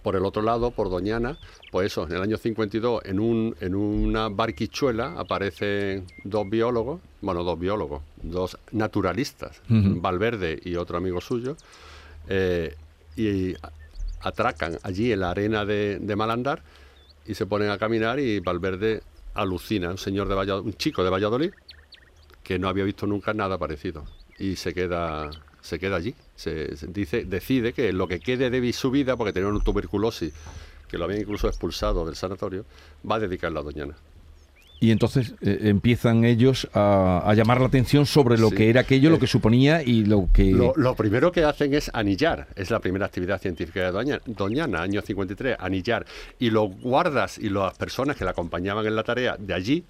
Por 0.03 0.15
el 0.15 0.25
otro 0.25 0.41
lado, 0.41 0.71
por 0.71 0.89
Doñana, 0.89 1.37
pues 1.71 1.87
eso, 1.87 2.07
en 2.07 2.13
el 2.13 2.21
año 2.21 2.37
52, 2.37 3.03
en, 3.03 3.19
un, 3.19 3.55
en 3.59 3.75
una 3.75 4.29
barquichuela 4.29 5.15
aparecen 5.17 6.05
dos 6.23 6.49
biólogos, 6.49 7.01
bueno, 7.21 7.43
dos 7.43 7.59
biólogos, 7.59 8.01
dos 8.23 8.57
naturalistas. 8.71 9.61
Valverde 9.67 10.59
y 10.63 10.75
otro 10.75 10.97
amigo 10.97 11.19
suyo, 11.19 11.57
eh, 12.29 12.75
y 13.17 13.53
atracan 14.21 14.77
allí 14.83 15.11
en 15.11 15.19
la 15.19 15.31
arena 15.31 15.65
de, 15.65 15.99
de 15.99 16.15
Malandar 16.15 16.63
y 17.25 17.35
se 17.35 17.45
ponen 17.45 17.69
a 17.69 17.77
caminar 17.77 18.19
y 18.19 18.39
Valverde 18.39 19.01
alucina, 19.33 19.89
un 19.89 19.97
señor 19.97 20.27
de 20.29 20.35
Valladolid, 20.35 20.67
un 20.67 20.73
chico 20.73 21.03
de 21.03 21.09
Valladolid 21.09 21.51
que 22.49 22.57
no 22.57 22.67
había 22.67 22.83
visto 22.83 23.05
nunca 23.05 23.31
nada 23.31 23.59
parecido 23.59 24.05
y 24.39 24.55
se 24.55 24.73
queda 24.73 25.29
se 25.61 25.77
queda 25.77 25.97
allí 25.97 26.15
se, 26.35 26.75
se 26.75 26.87
dice 26.87 27.23
decide 27.23 27.73
que 27.73 27.93
lo 27.93 28.07
que 28.07 28.19
quede 28.19 28.49
de 28.49 28.73
su 28.73 28.89
vida 28.89 29.15
porque 29.15 29.33
tenía 29.33 29.49
una 29.49 29.63
tuberculosis 29.63 30.33
que 30.89 30.97
lo 30.97 31.03
habían 31.05 31.21
incluso 31.21 31.47
expulsado 31.47 32.07
del 32.07 32.15
sanatorio 32.15 32.65
va 33.07 33.17
a 33.17 33.19
dedicarla 33.19 33.59
a 33.59 33.63
Doñana 33.63 33.93
Y 34.81 34.89
entonces 34.89 35.35
eh, 35.41 35.59
empiezan 35.75 36.25
ellos 36.25 36.67
a, 36.73 37.21
a 37.23 37.35
llamar 37.35 37.59
la 37.61 37.67
atención 37.67 38.07
sobre 38.07 38.39
lo 38.39 38.49
Sí. 38.49 38.55
que 38.55 38.69
era 38.71 38.81
aquello, 38.81 39.11
lo 39.11 39.17
Eh, 39.17 39.19
que 39.19 39.27
suponía 39.27 39.83
y 39.83 40.05
lo 40.05 40.27
que... 40.33 40.45
Lo, 40.51 40.73
lo 40.75 40.95
primero 40.95 41.31
que 41.31 41.43
hacen 41.43 41.75
es 41.75 41.91
anillar, 41.93 42.47
es 42.55 42.71
la 42.71 42.79
primera 42.79 43.05
actividad 43.05 43.39
científica 43.39 43.81
de 43.81 43.91
Doña, 43.91 44.21
Doñana, 44.25 44.81
año 44.81 45.01
53, 45.03 45.57
anillar. 45.59 46.05
Y 46.39 46.49
los 46.49 46.71
guardas 46.81 47.37
y 47.37 47.49
las 47.49 47.77
personas 47.77 48.15
que 48.17 48.23
la 48.25 48.31
acompañaban 48.31 48.87
en 48.87 48.95
la 48.95 49.03
tarea 49.03 49.35
de 49.37 49.53
allí 49.53 49.83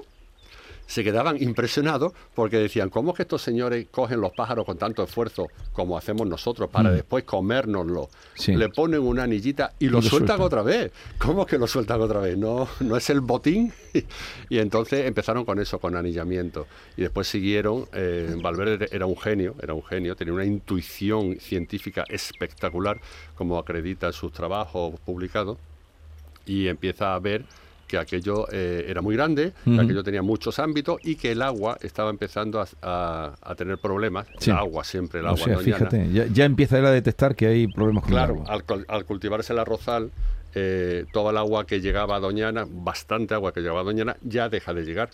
se 0.89 1.03
quedaban 1.03 1.41
impresionados 1.41 2.13
porque 2.33 2.57
decían, 2.57 2.89
¿cómo 2.89 3.11
es 3.11 3.17
que 3.17 3.21
estos 3.21 3.43
señores 3.43 3.85
cogen 3.91 4.19
los 4.21 4.31
pájaros 4.31 4.65
con 4.65 4.75
tanto 4.75 5.03
esfuerzo 5.03 5.47
como 5.71 5.95
hacemos 5.95 6.25
nosotros 6.27 6.67
para 6.71 6.89
Mm. 6.89 6.93
después 6.95 7.23
comérnoslo? 7.25 8.09
Sí. 8.33 8.55
Le 8.55 8.69
ponen 8.69 9.01
una 9.01 9.21
anillita 9.23 9.73
y 9.77 9.85
lo, 9.87 10.01
sueltan, 10.01 10.09
sueltan. 10.09 10.41
otra 10.41 10.63
vez. 10.63 10.91
¿Cómo 11.19 11.45
que 11.45 11.59
lo 11.59 11.67
sueltan 11.67 12.01
otra 12.01 12.21
vez? 12.21 12.35
¿No, 12.35 12.67
no 12.79 12.97
es 12.97 13.07
el 13.11 13.21
botín? 13.21 13.71
y 14.49 14.57
entonces 14.57 15.05
empezaron 15.05 15.45
con 15.45 15.59
eso, 15.59 15.77
con 15.77 15.95
anillamiento. 15.95 16.65
Y 16.97 17.03
después 17.03 17.27
siguieron, 17.27 17.85
eh, 17.93 18.35
Valverde 18.41 18.89
era 18.91 19.05
un 19.05 19.15
genio, 19.15 19.53
era 19.61 19.75
un 19.75 19.83
genio, 19.83 20.15
tenía 20.15 20.33
una 20.33 20.45
intuición 20.45 21.39
científica 21.39 22.03
espectacular, 22.09 22.99
como 23.35 23.59
acredita 23.59 24.07
en 24.07 24.13
sus 24.13 24.31
trabajos 24.33 24.99
publicados 25.05 25.59
y 26.47 26.67
empieza 26.67 27.13
a 27.13 27.19
ver 27.19 27.45
que 27.89 27.97
aquello 27.97 28.47
eh, 28.51 28.85
era 28.87 29.01
muy 29.01 29.15
grande, 29.15 29.51
que 29.65 29.79
aquello 29.81 30.03
tenía 30.03 30.21
muchos 30.21 30.59
ámbitos 30.59 30.99
y 31.03 31.15
que 31.15 31.31
el 31.33 31.41
agua 31.41 31.77
estaba 31.81 32.09
empezando 32.11 32.61
a, 32.61 32.67
a- 32.81 33.33
a 33.41 33.55
tener 33.55 33.79
problemas. 33.79 34.27
Sí. 34.39 34.51
El 34.51 34.57
agua 34.57 34.83
siempre, 34.85 35.19
el 35.19 35.25
o 35.25 35.29
agua 35.29 35.43
sea, 35.43 35.55
doñana. 35.55 35.77
fíjate, 35.77 36.11
ya, 36.13 36.25
ya 36.27 36.45
empieza 36.45 36.77
él 36.79 36.85
a 36.85 36.91
detectar 36.91 37.35
que 37.35 37.47
hay 37.47 37.67
problemas 37.67 38.03
con 38.03 38.11
Claro, 38.11 38.33
el 38.35 38.39
agua. 38.41 38.63
al, 38.69 38.85
al 38.87 39.05
cultivarse 39.05 39.51
el 39.51 39.59
arrozal, 39.59 40.11
eh, 40.55 41.05
toda 41.11 41.31
el 41.31 41.37
agua 41.37 41.65
que 41.65 41.81
llegaba 41.81 42.15
a 42.15 42.19
Doñana, 42.19 42.65
bastante 42.69 43.33
agua 43.33 43.51
que 43.53 43.59
llegaba 43.61 43.81
a 43.81 43.83
Doñana, 43.83 44.15
ya 44.21 44.47
deja 44.49 44.73
de 44.73 44.83
llegar. 44.85 45.09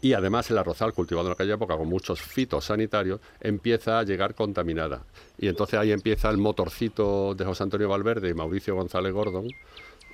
Y 0.00 0.12
además 0.12 0.48
el 0.52 0.58
arrozal 0.58 0.92
cultivado 0.92 1.26
en 1.26 1.32
aquella 1.32 1.54
época 1.54 1.76
con 1.76 1.88
muchos 1.88 2.20
fitosanitarios 2.22 3.18
empieza 3.40 3.98
a 3.98 4.04
llegar 4.04 4.34
contaminada. 4.36 5.02
Y 5.38 5.48
entonces 5.48 5.78
ahí 5.80 5.90
empieza 5.90 6.30
el 6.30 6.38
motorcito 6.38 7.34
de 7.34 7.44
José 7.44 7.64
Antonio 7.64 7.88
Valverde 7.88 8.28
y 8.28 8.34
Mauricio 8.34 8.76
González 8.76 9.12
Gordon 9.12 9.48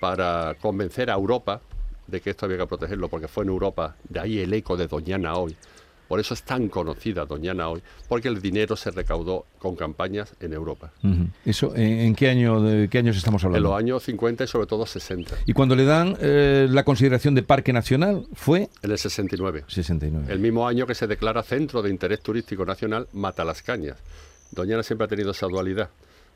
para 0.00 0.54
convencer 0.60 1.10
a 1.10 1.14
Europa 1.14 1.60
de 2.06 2.20
que 2.20 2.30
esto 2.30 2.46
había 2.46 2.58
que 2.58 2.66
protegerlo, 2.66 3.08
porque 3.08 3.28
fue 3.28 3.44
en 3.44 3.50
Europa, 3.50 3.96
de 4.08 4.20
ahí 4.20 4.38
el 4.40 4.52
eco 4.52 4.76
de 4.76 4.86
Doñana 4.86 5.34
hoy. 5.36 5.56
Por 6.06 6.20
eso 6.20 6.34
es 6.34 6.42
tan 6.42 6.68
conocida 6.68 7.24
Doñana 7.24 7.66
hoy, 7.70 7.80
porque 8.08 8.28
el 8.28 8.42
dinero 8.42 8.76
se 8.76 8.90
recaudó 8.90 9.46
con 9.58 9.74
campañas 9.74 10.34
en 10.38 10.52
Europa. 10.52 10.92
Eso, 11.46 11.74
¿en, 11.74 11.82
en 12.00 12.14
qué 12.14 12.28
año 12.28 12.60
de 12.60 12.88
qué 12.90 12.98
años 12.98 13.16
estamos 13.16 13.42
En 13.42 13.46
hablando? 13.48 13.70
los 13.70 13.78
años 13.78 14.02
50 14.02 14.44
y 14.44 14.46
sobre 14.46 14.66
todo 14.66 14.84
60. 14.84 15.34
Y 15.46 15.54
cuando 15.54 15.74
le 15.74 15.84
dan 15.86 16.14
eh, 16.20 16.66
la 16.70 16.84
consideración 16.84 17.34
de 17.34 17.42
parque 17.42 17.72
nacional 17.72 18.26
fue 18.34 18.68
En 18.82 18.90
el 18.90 18.98
69. 18.98 19.64
69. 19.66 20.26
El 20.30 20.40
mismo 20.40 20.68
año 20.68 20.86
que 20.86 20.94
se 20.94 21.06
declara 21.06 21.42
Centro 21.42 21.80
de 21.80 21.88
Interés 21.88 22.20
Turístico 22.20 22.66
Nacional 22.66 23.08
Matalascañas. 23.14 23.96
Doñana 24.52 24.82
siempre 24.82 25.06
ha 25.06 25.08
tenido 25.08 25.30
esa 25.30 25.46
dualidad 25.46 25.88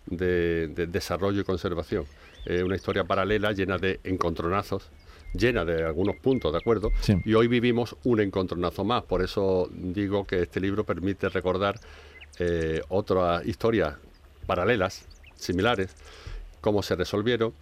de, 0.06 0.68
de 0.68 0.86
desarrollo 0.86 1.42
y 1.42 1.44
conservación. 1.44 2.04
Eh, 2.46 2.62
una 2.62 2.74
historia 2.76 3.04
paralela 3.04 3.52
llena 3.52 3.76
de 3.76 4.00
encontronazos, 4.04 4.88
llena 5.32 5.64
de 5.64 5.84
algunos 5.84 6.16
puntos, 6.16 6.52
¿de 6.52 6.58
acuerdo? 6.58 6.90
Sí. 7.00 7.14
Y 7.24 7.34
hoy 7.34 7.48
vivimos 7.48 7.96
un 8.04 8.20
encontronazo 8.20 8.84
más. 8.84 9.04
Por 9.04 9.22
eso 9.22 9.68
digo 9.72 10.26
que 10.26 10.42
este 10.42 10.60
libro 10.60 10.84
permite 10.84 11.28
recordar 11.28 11.78
eh, 12.38 12.82
otras 12.88 13.44
historias 13.46 13.96
paralelas, 14.46 15.06
similares, 15.34 15.94
cómo 16.60 16.82
se 16.82 16.94
resolvieron 16.96 17.52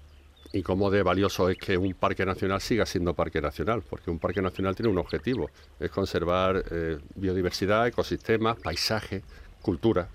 y 0.52 0.62
cómo 0.62 0.90
de 0.90 1.02
valioso 1.02 1.49
es 1.49 1.58
que 1.58 1.76
un 1.76 1.92
parque 1.94 2.25
nacional 2.25 2.61
siga 2.61 2.87
siendo 2.87 3.14
parque 3.14 3.40
nacional, 3.40 3.82
porque 3.88 4.11
un 4.11 4.18
parque 4.18 4.40
nacional 4.40 4.75
tiene 4.75 4.90
un 4.90 4.99
objetivo, 4.99 5.50
es 5.80 5.90
conservar 5.90 6.64
eh, 6.70 6.99
biodiversidad, 7.14 7.87
ecosistemas, 7.87 8.58
paisaje, 8.58 9.23
cultura, 9.61 10.08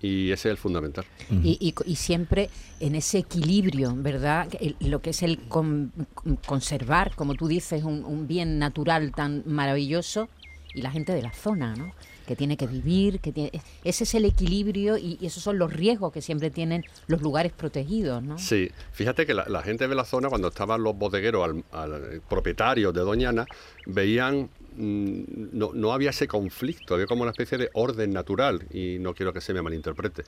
y 0.00 0.30
ese 0.30 0.48
es 0.48 0.52
el 0.52 0.56
fundamental. 0.58 1.04
Y, 1.30 1.74
y 1.86 1.96
siempre 1.96 2.50
en 2.80 2.94
ese 2.94 3.18
equilibrio, 3.18 3.94
¿verdad? 3.96 4.48
El- 4.60 4.76
lo 4.80 5.00
que 5.02 5.10
es 5.10 5.22
el 5.22 5.38
con- 5.48 5.92
con- 6.14 6.36
conservar, 6.36 7.14
como 7.14 7.34
tú 7.34 7.48
dices, 7.48 7.82
un, 7.84 8.04
un 8.04 8.26
bien 8.28 8.58
natural 8.58 9.12
tan 9.12 9.42
maravilloso 9.46 10.28
y 10.74 10.82
la 10.82 10.90
gente 10.90 11.12
de 11.12 11.22
la 11.22 11.32
zona, 11.32 11.74
¿no? 11.74 11.92
Que 12.26 12.36
tiene 12.36 12.58
que 12.58 12.66
vivir, 12.66 13.20
que 13.20 13.32
tiene, 13.32 13.50
ese 13.84 14.04
es 14.04 14.14
el 14.14 14.26
equilibrio 14.26 14.98
y, 14.98 15.16
y 15.18 15.26
esos 15.26 15.42
son 15.42 15.58
los 15.58 15.72
riesgos 15.72 16.12
que 16.12 16.20
siempre 16.20 16.50
tienen 16.50 16.84
los 17.06 17.22
lugares 17.22 17.52
protegidos, 17.52 18.22
¿no? 18.22 18.36
Sí, 18.38 18.70
fíjate 18.92 19.24
que 19.24 19.32
la, 19.32 19.46
la 19.48 19.62
gente 19.62 19.88
de 19.88 19.94
la 19.94 20.04
zona, 20.04 20.28
cuando 20.28 20.48
estaban 20.48 20.82
los 20.82 20.94
bodegueros 20.94 21.42
al, 21.48 21.64
al 21.72 22.20
propietario 22.28 22.92
de 22.92 23.00
Doñana, 23.00 23.46
veían, 23.86 24.50
no, 24.78 25.72
no 25.74 25.92
había 25.92 26.10
ese 26.10 26.28
conflicto, 26.28 26.94
había 26.94 27.06
como 27.06 27.22
una 27.22 27.32
especie 27.32 27.58
de 27.58 27.70
orden 27.74 28.12
natural, 28.12 28.66
y 28.70 28.98
no 28.98 29.14
quiero 29.14 29.32
que 29.32 29.40
se 29.40 29.52
me 29.52 29.60
malinterprete. 29.60 30.24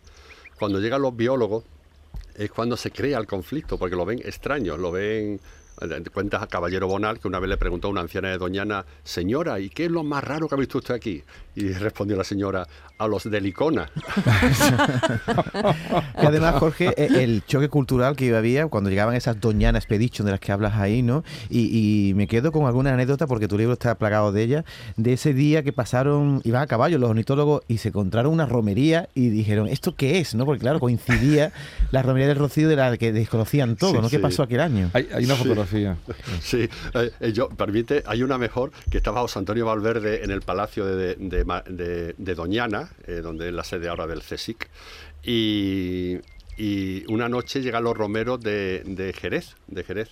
Cuando 0.59 0.80
llegan 0.80 1.02
los 1.02 1.16
biólogos, 1.16 1.64
es 2.35 2.50
cuando 2.50 2.76
se 2.76 2.90
crea 2.90 3.19
el 3.19 3.26
conflicto, 3.26 3.78
porque 3.78 3.97
lo 3.97 4.04
ven 4.04 4.21
extraño, 4.25 4.76
lo 4.76 4.90
ven... 4.90 5.40
eh, 5.80 6.02
Cuentas 6.12 6.42
a 6.42 6.46
Caballero 6.46 6.87
Bonal 6.88 7.18
que 7.20 7.28
una 7.28 7.38
vez 7.38 7.49
le 7.50 7.56
preguntó 7.56 7.88
a 7.88 7.90
una 7.90 8.00
anciana 8.00 8.28
de 8.30 8.38
Doñana, 8.38 8.84
señora, 9.04 9.60
¿y 9.60 9.70
qué 9.70 9.87
es 9.87 9.90
lo 9.90 10.02
más 10.04 10.22
raro 10.25 10.49
que 10.49 10.54
ha 10.54 10.58
visto 10.58 10.78
usted 10.78 10.94
aquí? 10.94 11.22
Y 11.56 11.72
respondió 11.72 12.16
la 12.16 12.25
señora, 12.25 12.66
a 12.99 13.06
los 13.08 13.28
de 13.30 13.40
Licona. 13.40 13.90
Y 16.22 16.26
además, 16.26 16.56
Jorge, 16.56 16.92
e- 16.96 17.22
el 17.22 17.44
choque 17.46 17.68
cultural 17.68 18.16
que 18.16 18.34
había 18.37 18.66
cuando 18.66 18.90
llegaban 18.90 19.14
esas 19.14 19.40
Doñana 19.40 19.78
Expedition 19.78 20.26
de 20.26 20.32
las 20.32 20.40
que 20.40 20.52
hablas 20.52 20.75
ahí, 20.75 21.02
¿no? 21.02 21.25
Y, 21.49 22.08
y 22.10 22.14
me 22.14 22.26
quedo 22.26 22.52
con 22.52 22.66
alguna 22.66 22.92
anécdota, 22.92 23.26
porque 23.26 23.49
tu 23.49 23.56
libro 23.58 23.72
está 23.72 23.94
plagado 23.96 24.32
de 24.32 24.42
ella, 24.42 24.64
de 24.96 25.14
ese 25.14 25.32
día 25.34 25.62
que 25.62 25.72
pasaron, 25.72 26.40
iban 26.44 26.62
a 26.62 26.66
caballo 26.66 26.99
los 26.99 27.10
ornitólogos 27.10 27.62
y 27.68 27.78
se 27.78 27.88
encontraron 27.88 28.32
una 28.32 28.46
romería 28.46 29.08
y 29.14 29.28
dijeron, 29.28 29.66
¿esto 29.68 29.94
qué 29.96 30.18
es? 30.18 30.34
¿no? 30.34 30.44
Porque 30.44 30.60
claro, 30.60 30.78
coincidía 30.80 31.52
la 31.90 32.02
romería 32.02 32.28
del 32.28 32.37
Rocío 32.38 32.68
de 32.68 32.76
la 32.76 32.96
que 32.96 33.12
desconocían 33.12 33.76
todo, 33.76 33.92
Sí, 33.92 33.99
¿no? 34.02 34.08
¿Qué 34.10 34.18
pasó 34.18 34.42
aquel 34.42 34.60
año? 34.60 34.90
Hay, 34.92 35.08
hay 35.14 35.25
una 35.25 35.37
Sí. 35.37 35.42
Sí, 36.41 36.69
eh, 36.95 37.11
eh, 37.21 37.33
yo, 37.33 37.49
permite, 37.49 38.03
hay 38.07 38.23
una 38.23 38.39
mejor 38.39 38.73
que 38.91 38.99
estaba 38.99 39.21
José 39.21 39.39
Antonio 39.39 39.67
Valverde 39.67 40.25
en 40.25 40.31
el 40.31 40.43
palacio 40.43 40.85
de, 40.87 41.15
de- 41.17 42.35
Doñana, 42.35 42.91
eh, 43.07 43.21
donde 43.23 43.49
es 43.49 43.55
la 43.55 43.65
sede 43.65 43.89
ahora 43.89 44.07
del 44.07 44.23
CSIC, 44.23 44.69
y, 45.23 46.19
y 46.57 47.05
una 47.12 47.29
noche 47.29 47.61
llegan 47.61 47.85
los 47.85 47.97
romeros 47.97 48.41
de 48.41 49.15
Jerez, 49.19 49.57
de 49.67 49.85
Jerez. 49.85 50.11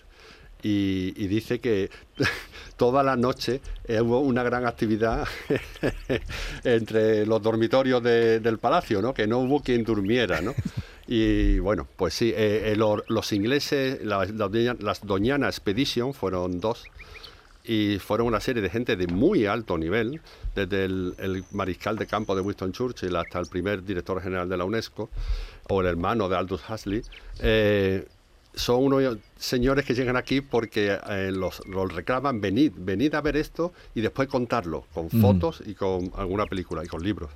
Y, 0.61 1.15
y 1.17 1.29
dice 1.29 1.61
que 1.61 1.89
toda 2.77 3.03
la 3.05 3.15
noche 3.17 3.61
hubo 4.01 4.19
una 4.21 4.43
gran 4.43 4.67
actividad 4.67 5.25
entre 6.65 7.27
los 7.27 7.43
dormitorios 7.43 8.03
de- 8.03 8.41
del 8.41 8.59
palacio, 8.59 9.01
¿no? 9.03 9.15
que 9.15 9.27
no 9.27 9.39
hubo 9.39 9.61
quien 9.63 9.85
durmiera. 9.85 10.41
¿no? 10.41 10.55
Y 11.11 11.59
bueno, 11.61 11.89
pues 11.97 12.13
sí, 12.13 12.29
eh, 12.37 12.73
eh, 12.73 12.77
lo- 12.77 13.03
los 13.09 13.33
ingleses, 13.33 13.99
las 14.05 15.07
Doñana 15.07 15.47
Expedition 15.49 16.13
fueron 16.13 16.61
dos, 16.61 16.85
y 17.65 17.99
fueron 17.99 18.27
una 18.27 18.41
serie 18.41 18.61
de 18.61 18.69
gente 18.69 18.95
de 18.95 19.07
muy 19.07 19.47
alto 19.47 19.79
nivel, 19.79 20.21
desde 20.55 20.85
el, 20.85 21.15
el 21.17 21.45
mariscal 21.53 21.97
de 21.97 22.07
campo 22.07 22.37
de 22.37 22.43
Winston 22.43 22.73
Churchill 22.73 23.17
hasta 23.17 23.39
el 23.39 23.47
primer 23.47 23.83
director 23.85 24.21
general 24.21 24.51
de 24.51 24.59
la 24.59 24.65
UNESCO, 24.67 25.09
o 25.71 25.81
el 25.81 25.87
hermano 25.87 26.29
de 26.29 26.37
Aldous 26.37 26.61
Huxley. 26.69 27.01
eh, 27.41 28.05
son 28.55 28.83
unos 28.85 29.19
señores 29.39 29.85
que 29.85 29.95
llegan 29.95 30.17
aquí 30.17 30.41
porque 30.41 30.99
eh, 31.09 31.31
los, 31.33 31.65
los 31.67 31.93
reclaman, 31.95 32.41
venid, 32.41 32.73
venid 32.77 33.15
a 33.15 33.21
ver 33.21 33.37
esto 33.37 33.73
y 33.95 34.01
después 34.01 34.29
contarlo, 34.29 34.85
con 34.93 35.11
fotos 35.11 35.63
y 35.65 35.75
con 35.75 36.11
alguna 36.17 36.47
película 36.47 36.85
y 36.85 36.89
con 36.89 37.03
libros. 37.03 37.31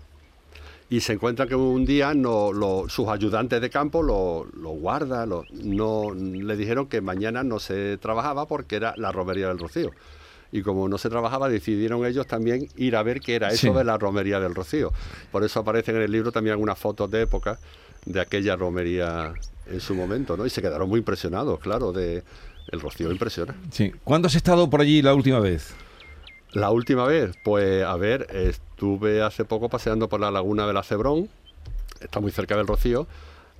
Y 0.90 1.00
se 1.00 1.14
encuentran 1.14 1.48
que 1.48 1.54
un 1.54 1.86
día 1.86 2.12
no, 2.12 2.52
lo- 2.52 2.86
sus 2.88 3.08
ayudantes 3.08 3.60
de 3.62 3.70
campo 3.70 4.02
lo, 4.02 4.46
lo 4.60 4.70
guardan, 4.70 5.28
lo- 5.30 5.44
no, 5.52 6.12
le 6.12 6.56
dijeron 6.56 6.86
que 6.86 7.00
mañana 7.00 7.42
no 7.42 7.58
se 7.60 7.96
trabajaba 7.98 8.46
porque 8.46 8.76
era 8.76 8.92
la 8.96 9.10
romería 9.12 9.48
del 9.48 9.58
Rocío. 9.58 9.90
Y 10.54 10.60
como 10.60 10.86
no 10.88 10.98
se 10.98 11.08
trabajaba, 11.08 11.48
decidieron 11.48 12.04
ellos 12.04 12.26
también 12.26 12.68
ir 12.76 12.94
a 12.96 13.02
ver 13.02 13.20
qué 13.20 13.36
era 13.36 13.48
eso 13.48 13.68
Sí. 13.68 13.70
de 13.70 13.84
la 13.84 13.96
romería 13.96 14.38
del 14.38 14.54
Rocío. 14.54 14.92
Por 15.30 15.44
eso 15.44 15.60
aparecen 15.60 15.96
en 15.96 16.02
el 16.02 16.12
libro 16.12 16.30
también 16.30 16.52
algunas 16.52 16.78
fotos 16.78 17.10
de 17.10 17.22
época 17.22 17.58
de 18.04 18.20
aquella 18.20 18.56
romería 18.56 19.32
en 19.66 19.80
su 19.80 19.94
momento, 19.94 20.36
¿no? 20.36 20.44
Y 20.46 20.50
se 20.50 20.60
quedaron 20.62 20.88
muy 20.88 20.98
impresionados, 20.98 21.58
claro, 21.60 21.92
de 21.92 22.22
el 22.70 22.80
Rocío 22.80 23.10
impresiona. 23.10 23.54
Sí. 23.70 23.92
¿Cuándo 24.04 24.26
has 24.28 24.34
estado 24.34 24.68
por 24.70 24.80
allí 24.80 25.02
la 25.02 25.14
última 25.14 25.40
vez? 25.40 25.74
La 26.52 26.70
última 26.70 27.06
vez, 27.06 27.34
pues 27.44 27.82
a 27.84 27.96
ver, 27.96 28.26
estuve 28.32 29.22
hace 29.22 29.44
poco 29.44 29.68
paseando 29.68 30.08
por 30.08 30.20
la 30.20 30.30
laguna 30.30 30.66
de 30.66 30.72
la 30.72 30.82
Cebrón, 30.82 31.28
está 32.00 32.20
muy 32.20 32.30
cerca 32.30 32.56
del 32.56 32.66
Rocío, 32.66 33.06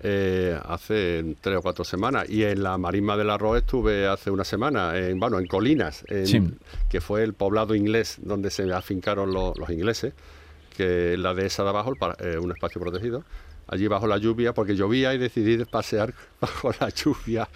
eh, 0.05 0.59
hace 0.65 1.37
tres 1.41 1.59
o 1.59 1.63
cuatro 1.63 1.85
semanas. 1.85 2.29
Y 2.29 2.43
en 2.45 2.63
la 2.63 2.77
marisma 2.77 3.17
del 3.17 3.31
Arroz 3.31 3.59
estuve 3.59 4.07
hace 4.09 4.31
una 4.31 4.45
semana, 4.45 4.99
en, 4.99 5.19
bueno, 5.21 5.39
en 5.39 5.47
Colinas, 5.47 6.05
en- 6.09 6.27
Sí. 6.27 6.43
que 6.91 7.01
fue 7.01 7.23
el 7.23 7.35
poblado 7.35 7.75
inglés 7.75 8.19
donde 8.21 8.51
se 8.51 8.71
afincaron 8.73 9.33
lo- 9.33 9.55
los 9.57 9.71
ingleses, 9.71 10.13
que 10.77 11.17
la 11.17 11.33
dehesa 11.35 11.63
de 11.63 11.69
abajo, 11.71 11.93
el 11.93 12.27
eh, 12.35 12.39
un 12.39 12.51
espacio 12.51 12.81
protegido. 12.81 13.25
Allí 13.69 13.87
bajo 13.87 14.07
la 14.07 14.19
lluvia, 14.19 14.53
porque 14.53 14.75
llovía 14.77 15.15
y 15.15 15.19
decidí 15.19 15.65
pasear 15.65 16.13
bajo 16.41 16.71
la 16.81 16.89
lluvia 16.91 17.49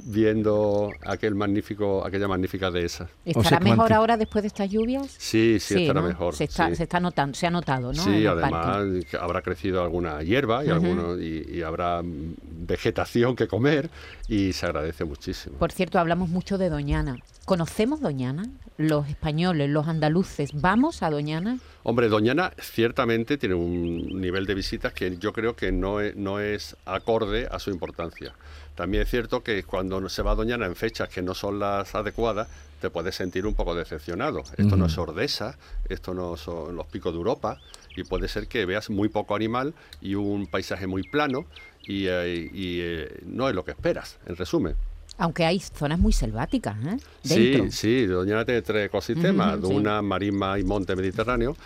viendo 0.00 0.90
aquel 1.04 1.34
magnífico, 1.34 2.04
aquella 2.06 2.28
magnífica 2.28 2.70
dehesa. 2.70 3.08
¿Estará 3.24 3.48
sea, 3.48 3.60
mejor 3.60 3.92
ahora 3.92 4.16
después 4.16 4.42
de 4.42 4.46
estas 4.48 4.70
lluvias? 4.70 5.14
Sí, 5.18 5.58
sí, 5.60 5.82
estará 5.82 6.00
¿no? 6.00 6.06
mejor. 6.08 6.34
Se 6.34 6.44
está, 6.44 6.68
sí. 6.70 6.76
se 6.76 6.84
está 6.84 7.00
notando, 7.00 7.34
se 7.36 7.46
ha 7.46 7.50
notado, 7.50 7.92
¿no? 7.92 8.02
Sí, 8.02 8.24
además 8.26 8.86
habrá 9.20 9.42
crecido 9.42 9.82
alguna 9.82 10.22
hierba 10.22 10.64
y, 10.64 10.68
Ujú. 10.70 10.76
alguno- 10.76 11.20
y, 11.20 11.56
y 11.58 11.62
habrá 11.62 12.00
vegetación 12.04 13.36
que 13.36 13.48
comer 13.48 13.90
y 14.28 14.52
se 14.52 14.66
agradece 14.66 15.04
muchísimo. 15.04 15.56
Por 15.58 15.72
cierto, 15.72 15.98
hablamos 15.98 16.28
mucho 16.28 16.58
de 16.58 16.68
Doñana. 16.70 17.16
¿Conocemos 17.44 18.00
Doñana? 18.00 18.44
Los 18.76 19.08
españoles, 19.08 19.70
los 19.70 19.88
andaluces, 19.88 20.50
¿vamos 20.52 21.02
a 21.02 21.10
Doñana? 21.10 21.58
Hombre, 21.84 22.08
Doñana 22.08 22.52
ciertamente 22.60 23.38
tiene 23.38 23.54
un 23.54 24.20
nivel 24.20 24.46
de 24.46 24.54
visitas 24.54 24.92
que 24.92 25.16
yo 25.16 25.32
creo 25.32 25.54
que 25.56 25.72
no 25.72 26.00
es, 26.00 26.16
no 26.16 26.40
es 26.40 26.76
acorde 26.84 27.48
a 27.50 27.58
su 27.58 27.70
importancia. 27.70 28.34
También 28.74 29.04
es 29.04 29.10
cierto 29.10 29.42
que 29.42 29.62
cuando 29.62 30.06
se 30.08 30.22
va 30.22 30.32
a 30.32 30.34
Doñana 30.34 30.66
en 30.66 30.76
fechas 30.76 31.08
que 31.08 31.22
no 31.22 31.34
son 31.34 31.58
las 31.58 31.94
adecuadas, 31.94 32.48
te 32.80 32.90
puedes 32.90 33.14
sentir 33.14 33.46
un 33.46 33.54
poco 33.54 33.74
decepcionado. 33.74 34.42
Esto 34.56 34.76
no 34.76 34.86
es 34.86 34.98
Ordesa, 34.98 35.58
esto 35.88 36.14
no 36.14 36.36
son 36.36 36.76
los 36.76 36.86
picos 36.86 37.12
de 37.12 37.18
Europa, 37.18 37.58
y 37.96 38.04
puede 38.04 38.28
ser 38.28 38.46
que 38.46 38.64
veas 38.66 38.90
muy 38.90 39.08
poco 39.08 39.34
animal 39.34 39.74
y 40.00 40.14
un 40.14 40.46
paisaje 40.46 40.86
muy 40.86 41.02
plano, 41.02 41.46
y, 41.82 42.06
eh, 42.06 42.50
y, 42.52 42.80
eh, 42.80 43.20
no 43.24 43.48
es 43.48 43.54
lo 43.54 43.64
que 43.64 43.72
esperas, 43.72 44.18
en 44.26 44.36
resumen. 44.36 44.76
Aunque 45.18 45.44
hay 45.44 45.60
zonas 45.60 45.98
muy 45.98 46.12
selváticas, 46.12 46.76
¿eh? 46.84 46.96
Dentro. 47.24 47.64
Sí, 47.64 47.70
sí, 47.70 48.06
Doñana 48.06 48.44
tiene 48.44 48.62
tres 48.62 48.86
ecosistemas, 48.86 49.58
sí. 49.60 49.66
una 49.66 50.00
marisma 50.00 50.58
y 50.58 50.64
monte 50.64 50.94
mediterráneo, 50.94 51.56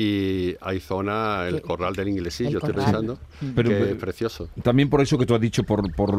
y 0.00 0.54
hay 0.60 0.78
zona, 0.78 1.48
el 1.48 1.60
corral 1.60 1.92
del 1.96 2.06
inglesillo, 2.08 2.50
el 2.50 2.56
estoy 2.58 2.72
pensando, 2.72 3.18
Pero- 3.56 3.68
que 3.68 3.74
pero- 3.74 3.86
es 3.86 3.96
precioso. 3.96 4.48
También 4.62 4.88
por 4.88 5.00
eso 5.00 5.18
que 5.18 5.26
tú 5.26 5.34
has 5.34 5.40
dicho, 5.40 5.64
por, 5.64 5.92
por 5.92 6.16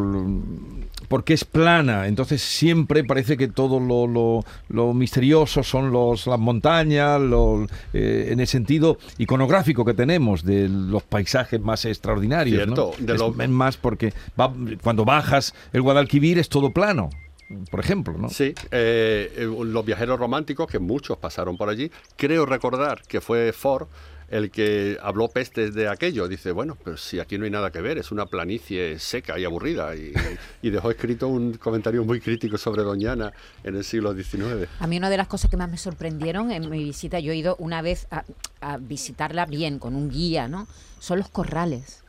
porque 1.07 1.33
es 1.33 1.45
plana, 1.45 2.07
entonces 2.07 2.41
siempre 2.41 3.05
parece 3.05 3.37
que 3.37 3.47
todo 3.47 3.79
lo, 3.79 4.05
lo- 4.05 4.43
lo 4.67 4.93
misterioso 4.93 5.63
son 5.63 5.91
los, 5.91 6.27
las 6.27 6.37
montañas, 6.39 7.21
lo- 7.21 7.65
eh, 7.93 8.27
en 8.31 8.41
el 8.41 8.47
sentido 8.47 8.97
iconográfico 9.17 9.85
que 9.85 9.93
tenemos 9.93 10.43
de 10.43 10.67
los 10.67 11.03
paisajes 11.03 11.61
más 11.61 11.85
extraordinarios. 11.85 12.67
¿no? 12.67 12.75
Cierto, 12.75 12.91
de 12.99 13.13
es, 13.13 13.19
lo- 13.19 13.41
es 13.41 13.49
más 13.49 13.77
porque 13.77 14.13
va- 14.39 14.53
cuando 14.83 15.05
bajas 15.05 15.53
el 15.71 15.81
Guadalquivir 15.81 16.37
es 16.37 16.49
todo 16.49 16.71
plano, 16.73 17.09
por 17.69 17.79
ejemplo. 17.79 18.17
¿no? 18.17 18.29
Sí, 18.29 18.53
eh, 18.71 19.33
eh, 19.35 19.45
los 19.45 19.85
viajeros 19.85 20.19
románticos, 20.19 20.67
que 20.67 20.79
muchos 20.79 21.17
pasaron 21.17 21.57
por 21.57 21.69
allí, 21.69 21.91
creo 22.15 22.45
recordar 22.45 23.01
que 23.07 23.21
fue 23.21 23.51
Ford 23.53 23.87
el 24.29 24.51
que 24.51 24.97
habló 25.01 25.27
pestes 25.27 25.73
de 25.73 25.87
aquello. 25.87 26.27
Dice, 26.27 26.51
bueno, 26.51 26.77
pero 26.83 26.97
si 26.97 27.19
aquí 27.19 27.37
no 27.37 27.45
hay 27.45 27.51
nada 27.51 27.71
que 27.71 27.81
ver, 27.81 27.97
es 27.97 28.11
una 28.11 28.27
planicie 28.27 28.99
seca 28.99 29.39
y 29.39 29.45
aburrida. 29.45 29.95
Y, 29.95 30.13
y 30.61 30.69
dejó 30.69 30.91
escrito 30.91 31.27
un 31.27 31.53
comentario 31.53 32.05
muy 32.05 32.19
crítico 32.19 32.57
sobre 32.57 32.83
Doñana 32.83 33.33
en 33.63 33.75
el 33.75 33.83
siglo 33.83 34.13
XIX. 34.13 34.69
A 34.79 34.87
mí 34.87 34.97
una 34.97 35.09
de 35.09 35.17
las 35.17 35.27
cosas 35.27 35.49
que 35.49 35.57
más 35.57 35.69
me 35.69 35.77
sorprendieron 35.77 36.51
en 36.51 36.69
mi 36.69 36.83
visita, 36.83 37.19
yo 37.19 37.31
he 37.31 37.37
ido 37.37 37.55
una 37.57 37.81
vez 37.81 38.07
a, 38.11 38.23
a 38.61 38.77
visitarla 38.77 39.45
bien, 39.47 39.79
con 39.79 39.95
un 39.95 40.09
guía, 40.09 40.47
¿no? 40.47 40.67
Son 40.99 41.17
los 41.17 41.29
corrales. 41.29 42.03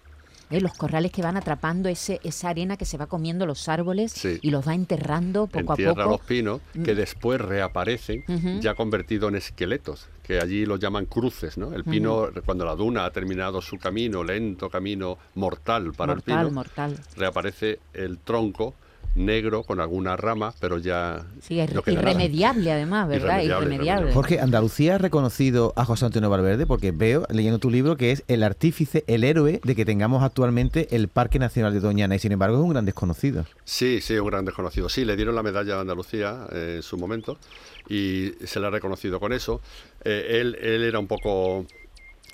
¿Eh? 0.50 0.60
Los 0.60 0.74
corrales 0.74 1.12
que 1.12 1.22
van 1.22 1.36
atrapando 1.36 1.88
ese, 1.88 2.20
esa 2.24 2.48
arena 2.50 2.76
que 2.76 2.84
se 2.84 2.96
va 2.98 3.06
comiendo 3.06 3.46
los 3.46 3.68
árboles 3.68 4.12
Sí. 4.12 4.38
y 4.42 4.50
los 4.50 4.66
va 4.66 4.74
enterrando 4.74 5.46
poco 5.46 5.72
Entierra 5.72 5.90
a 5.92 5.94
poco. 5.94 6.08
Mm. 6.08 6.10
los 6.10 6.20
pinos 6.26 6.60
que 6.84 6.94
después 6.94 7.40
reaparecen 7.40 8.24
ya 8.60 8.74
convertidos 8.74 9.28
en 9.30 9.36
esqueletos, 9.36 10.08
que 10.22 10.38
allí 10.40 10.66
los 10.66 10.78
llaman 10.80 11.06
cruces, 11.06 11.56
¿no? 11.58 11.72
El 11.72 11.84
pino, 11.84 12.28
cuando 12.44 12.64
la 12.64 12.74
duna 12.74 13.04
ha 13.04 13.10
terminado 13.10 13.60
su 13.60 13.78
camino, 13.78 14.22
lento 14.24 14.68
camino 14.70 15.18
mortal 15.34 15.92
para 15.92 16.14
mortal, 16.14 16.38
el 16.38 16.44
pino, 16.46 16.54
mortal. 16.54 17.00
reaparece 17.16 17.78
el 17.94 18.18
tronco 18.18 18.74
negro 19.14 19.64
con 19.64 19.80
algunas 19.80 20.18
ramas, 20.20 20.54
pero 20.60 20.78
ya 20.78 21.26
Sí, 21.42 21.58
es 21.58 21.72
no 21.74 21.82
queda 21.82 21.96
nada. 21.96 22.10
irremediable 22.10 22.70
además, 22.72 23.08
¿verdad? 23.08 23.38
Irremediable, 23.42 23.66
Irremediable. 23.74 24.12
Jorge, 24.12 24.40
Andalucía 24.40 24.94
ha 24.94 24.98
reconocido 24.98 25.72
a 25.76 25.84
José 25.84 26.04
Antonio 26.06 26.30
Valverde 26.30 26.64
porque 26.66 26.92
veo, 26.92 27.26
leyendo 27.30 27.58
tu 27.58 27.70
libro, 27.70 27.96
que 27.96 28.12
es 28.12 28.22
el 28.28 28.42
artífice, 28.42 29.02
el 29.08 29.24
héroe 29.24 29.60
de 29.64 29.74
que 29.74 29.84
tengamos 29.84 30.22
actualmente 30.22 30.88
el 30.94 31.08
Parque 31.08 31.38
Nacional 31.38 31.72
de 31.72 31.80
Doñana 31.80 32.14
y 32.14 32.18
sin 32.20 32.32
embargo 32.32 32.56
es 32.58 32.62
un 32.62 32.70
gran 32.70 32.84
desconocido. 32.84 33.44
Sí, 33.64 34.00
sí, 34.00 34.16
un 34.16 34.28
gran 34.28 34.44
desconocido. 34.44 34.88
Sí, 34.88 35.04
le 35.04 35.16
dieron 35.16 35.34
la 35.34 35.42
medalla 35.42 35.76
a 35.76 35.80
Andalucía 35.80 36.46
eh, 36.52 36.74
en 36.76 36.82
su 36.82 36.96
momento 36.96 37.36
y 37.88 38.32
se 38.44 38.60
le 38.60 38.68
ha 38.68 38.70
reconocido 38.70 39.18
con 39.18 39.32
eso. 39.32 39.60
Eh, 40.04 40.38
él, 40.40 40.56
él 40.62 40.84
era 40.84 41.00
un 41.00 41.08
poco, 41.08 41.66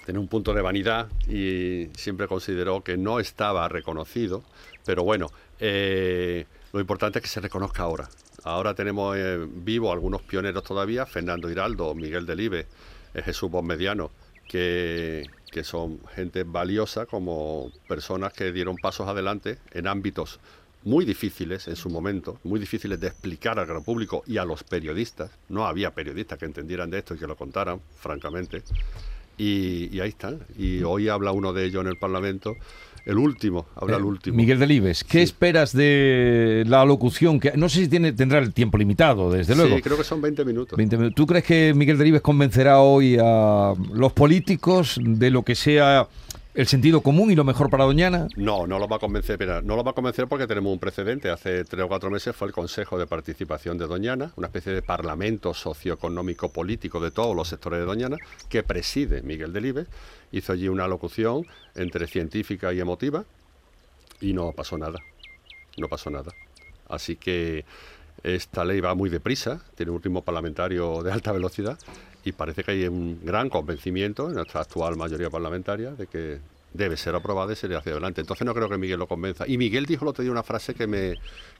tenía 0.04 0.20
un 0.20 0.28
punto 0.28 0.52
de 0.52 0.60
vanidad 0.60 1.06
y 1.26 1.88
siempre 1.96 2.28
consideró 2.28 2.82
que 2.82 2.96
no 2.98 3.18
estaba 3.18 3.66
reconocido, 3.68 4.42
pero 4.84 5.02
bueno, 5.04 5.30
eh, 5.58 6.44
lo 6.76 6.80
importante 6.82 7.20
es 7.20 7.22
que 7.22 7.30
se 7.30 7.40
reconozca 7.40 7.84
ahora. 7.84 8.06
Ahora 8.44 8.74
tenemos 8.74 9.16
eh, 9.16 9.38
vivo 9.48 9.90
algunos 9.90 10.20
pioneros 10.20 10.62
todavía, 10.62 11.06
Fernando 11.06 11.50
Hiraldo, 11.50 11.94
Miguel 11.94 12.26
Delibe, 12.26 12.66
eh, 13.14 13.22
Jesús 13.22 13.50
Mediano, 13.62 14.10
que, 14.46 15.26
son 15.62 16.00
gente 16.14 16.44
valiosa 16.44 17.06
como 17.06 17.72
personas 17.88 18.34
que 18.34 18.52
dieron 18.52 18.76
pasos 18.76 19.08
adelante 19.08 19.56
en 19.70 19.86
ámbitos 19.86 20.38
muy 20.84 21.06
difíciles 21.06 21.66
en 21.66 21.76
su 21.76 21.88
momento, 21.88 22.38
muy 22.44 22.60
difíciles 22.60 23.00
de 23.00 23.06
explicar 23.06 23.58
al 23.58 23.64
gran 23.64 23.82
público 23.82 24.22
y 24.26 24.36
a 24.36 24.44
los 24.44 24.62
periodistas. 24.62 25.30
No 25.48 25.66
había 25.66 25.94
periodistas 25.94 26.38
que 26.38 26.44
entendieran 26.44 26.90
de 26.90 26.98
esto 26.98 27.14
y 27.14 27.18
que 27.18 27.26
lo 27.26 27.36
contaran, 27.36 27.80
francamente. 27.98 28.62
Y 29.38 29.98
ahí 29.98 30.10
están. 30.10 30.40
Y 30.58 30.82
hoy 30.82 31.08
habla 31.08 31.32
uno 31.32 31.54
de 31.54 31.64
ellos 31.64 31.80
en 31.80 31.88
el 31.88 31.96
Parlamento. 31.96 32.54
El 33.06 33.18
último, 33.18 33.66
habla 33.76 33.96
el 33.98 34.02
Eh, 34.02 34.06
último. 34.06 34.36
Miguel 34.36 34.58
Delibes, 34.58 35.04
¿qué 35.04 35.18
Sí. 35.18 35.24
esperas 35.24 35.72
de 35.72 36.64
la 36.66 36.84
locución? 36.84 37.38
Que 37.38 37.52
no 37.56 37.68
sé 37.68 37.78
si 37.84 37.88
tiene, 37.88 38.12
tendrá 38.12 38.40
el 38.40 38.52
tiempo 38.52 38.76
limitado, 38.78 39.30
desde 39.30 39.54
luego. 39.54 39.76
Sí, 39.76 39.82
creo 39.82 39.96
que 39.96 40.02
son 40.02 40.20
20 40.20 40.44
minutos. 40.44 40.76
20 40.76 40.96
minutos. 40.96 41.14
¿Tú 41.14 41.24
crees 41.24 41.44
que 41.44 41.72
Miguel 41.72 41.98
Delibes 41.98 42.20
convencerá 42.20 42.80
hoy 42.80 43.16
a 43.18 43.74
los 43.94 44.12
políticos 44.12 44.98
de 45.00 45.30
lo 45.30 45.44
que 45.44 45.54
sea 45.54 46.08
el 46.56 46.66
sentido 46.66 47.02
común 47.02 47.30
y 47.30 47.36
lo 47.36 47.44
mejor 47.44 47.68
para 47.68 47.84
Doñana? 47.84 48.28
No, 48.34 48.66
no 48.66 48.78
lo 48.78 48.88
va 48.88 48.96
a 48.96 48.98
convencer, 48.98 49.36
pero 49.36 49.60
no 49.60 49.76
lo 49.76 49.84
va 49.84 49.90
a 49.90 49.94
convencer 49.94 50.26
porque 50.26 50.46
tenemos 50.46 50.72
un 50.72 50.78
precedente. 50.78 51.28
Hace 51.28 51.64
tres 51.64 51.84
o 51.84 51.88
cuatro 51.88 52.10
meses 52.10 52.34
fue 52.34 52.48
el 52.48 52.54
Consejo 52.54 52.98
de 52.98 53.06
Participación 53.06 53.76
de 53.76 53.86
Doñana, 53.86 54.32
una 54.36 54.46
especie 54.46 54.72
de 54.72 54.80
parlamento 54.80 55.52
socioeconómico 55.52 56.50
político 56.50 56.98
de 56.98 57.10
todos 57.10 57.36
los 57.36 57.48
sectores 57.48 57.80
de 57.80 57.84
Doñana, 57.84 58.16
que 58.48 58.62
preside 58.62 59.20
Miguel 59.20 59.52
Delibes. 59.52 59.86
Hizo 60.32 60.54
allí 60.54 60.68
una 60.68 60.88
locución 60.88 61.46
entre 61.74 62.06
científica 62.06 62.72
y 62.72 62.80
emotiva 62.80 63.24
y 64.22 64.32
no 64.32 64.52
pasó 64.52 64.78
nada. 64.78 64.98
No 65.76 65.88
pasó 65.88 66.08
nada. 66.08 66.32
Así 66.88 67.16
que 67.16 67.66
esta 68.22 68.64
ley 68.64 68.80
va 68.80 68.94
muy 68.94 69.10
deprisa, 69.10 69.60
tiene 69.74 69.92
un 69.92 70.02
ritmo 70.02 70.22
parlamentario 70.22 71.02
de 71.02 71.12
alta 71.12 71.32
velocidad 71.32 71.78
y 72.24 72.32
parece 72.32 72.64
que 72.64 72.72
hay 72.72 72.86
un 72.88 73.20
gran 73.24 73.48
convencimiento 73.48 74.28
en 74.28 74.34
nuestra 74.34 74.62
actual 74.62 74.96
mayoría 74.96 75.30
parlamentaria 75.30 75.92
de 75.92 76.06
que 76.08 76.38
debe 76.72 76.96
ser 76.96 77.14
aprobada 77.14 77.52
y 77.52 77.56
seguir 77.56 77.76
hacia 77.76 77.92
adelante. 77.92 78.20
Entonces 78.20 78.44
no 78.44 78.52
creo 78.52 78.68
que 78.68 78.76
Miguel 78.78 78.98
lo 78.98 79.06
convenza. 79.06 79.44
Y 79.46 79.56
Miguel 79.58 79.86
dijo 79.86 80.04
el 80.04 80.08
otro 80.08 80.22
día 80.22 80.32
una 80.32 80.42
frase 80.42 80.74
que 80.74 80.86
me, 80.86 81.14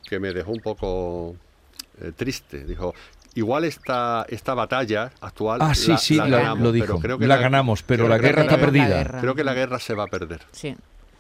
que 0.08 0.18
me 0.18 0.32
dejó 0.32 0.50
un 0.50 0.60
poco 0.60 1.36
eh, 2.02 2.12
triste. 2.14 2.64
Dijo, 2.64 2.94
igual 3.34 3.64
esta, 3.64 4.26
esta 4.28 4.52
batalla 4.54 5.12
actual 5.20 5.60
Ah, 5.62 5.74
sí, 5.74 5.92
la, 5.92 5.98
sí, 5.98 6.16
la 6.16 6.28
la- 6.28 6.36
ganamos, 6.38 6.58
lo 6.64 6.72
pero 6.72 6.84
dijo. 6.84 7.00
creo 7.00 7.18
que 7.18 7.26
La 7.28 7.36
ganamos, 7.36 7.82
pero 7.82 8.08
la 8.08 8.18
guerra 8.18 8.42
está 8.42 8.58
perdida. 8.58 9.20
Creo 9.20 9.34
que 9.34 9.44
la 9.44 9.54
guerra 9.54 9.78
se 9.78 9.94
va 9.94 10.04
a 10.04 10.08
perder. 10.08 10.40
Sí. 10.52 10.76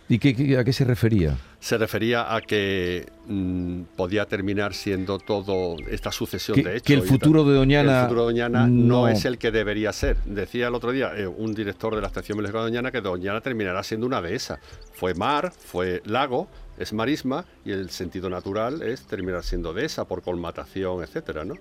¿Y 0.08 0.18
qué, 0.20 0.34
qué- 0.36 0.56
a 0.56 0.62
qué 0.64 0.72
se 0.72 0.84
refería? 0.84 1.36
Se 1.58 1.76
refería 1.78 2.34
a 2.34 2.40
que 2.40 3.06
mm, 3.26 3.80
podía 3.96 4.24
terminar 4.26 4.72
siendo 4.72 5.18
todo 5.18 5.76
esta 5.90 6.12
sucesión 6.12 6.54
Que- 6.54 6.62
de 6.62 6.70
hechos. 6.76 6.82
que 6.86 6.94
el 6.94 7.02
futuro 7.02 7.42
de 7.44 7.54
Doñana 7.56 7.96
el 8.02 8.02
futuro 8.04 8.20
de 8.22 8.26
Doñana 8.32 8.66
no- 8.68 9.02
no... 9.02 9.08
es 9.08 9.24
el 9.24 9.36
que 9.38 9.50
debería 9.50 9.92
ser. 9.92 10.16
Decía 10.24 10.68
el 10.68 10.74
otro 10.76 10.92
día 10.92 11.10
eh, 11.16 11.26
un 11.26 11.54
director 11.54 11.94
de 11.96 12.00
la 12.02 12.06
estación 12.06 12.36
biológica 12.38 12.58
de 12.60 12.64
Doñana 12.66 12.92
que 12.92 13.00
Doñana 13.00 13.40
terminará 13.40 13.82
siendo 13.82 14.06
una 14.06 14.22
dehesa. 14.22 14.60
Fue 14.92 15.14
mar, 15.14 15.52
fue 15.52 16.02
lago, 16.04 16.48
es 16.78 16.92
marisma 16.92 17.44
y 17.64 17.72
el 17.72 17.90
sentido 17.90 18.28
natural 18.30 18.82
es 18.82 19.02
terminar 19.06 19.42
siendo 19.44 19.72
dehesa 19.72 20.04
por 20.06 20.22
colmatación, 20.22 21.02
etcétera, 21.02 21.44
¿no? 21.44 21.54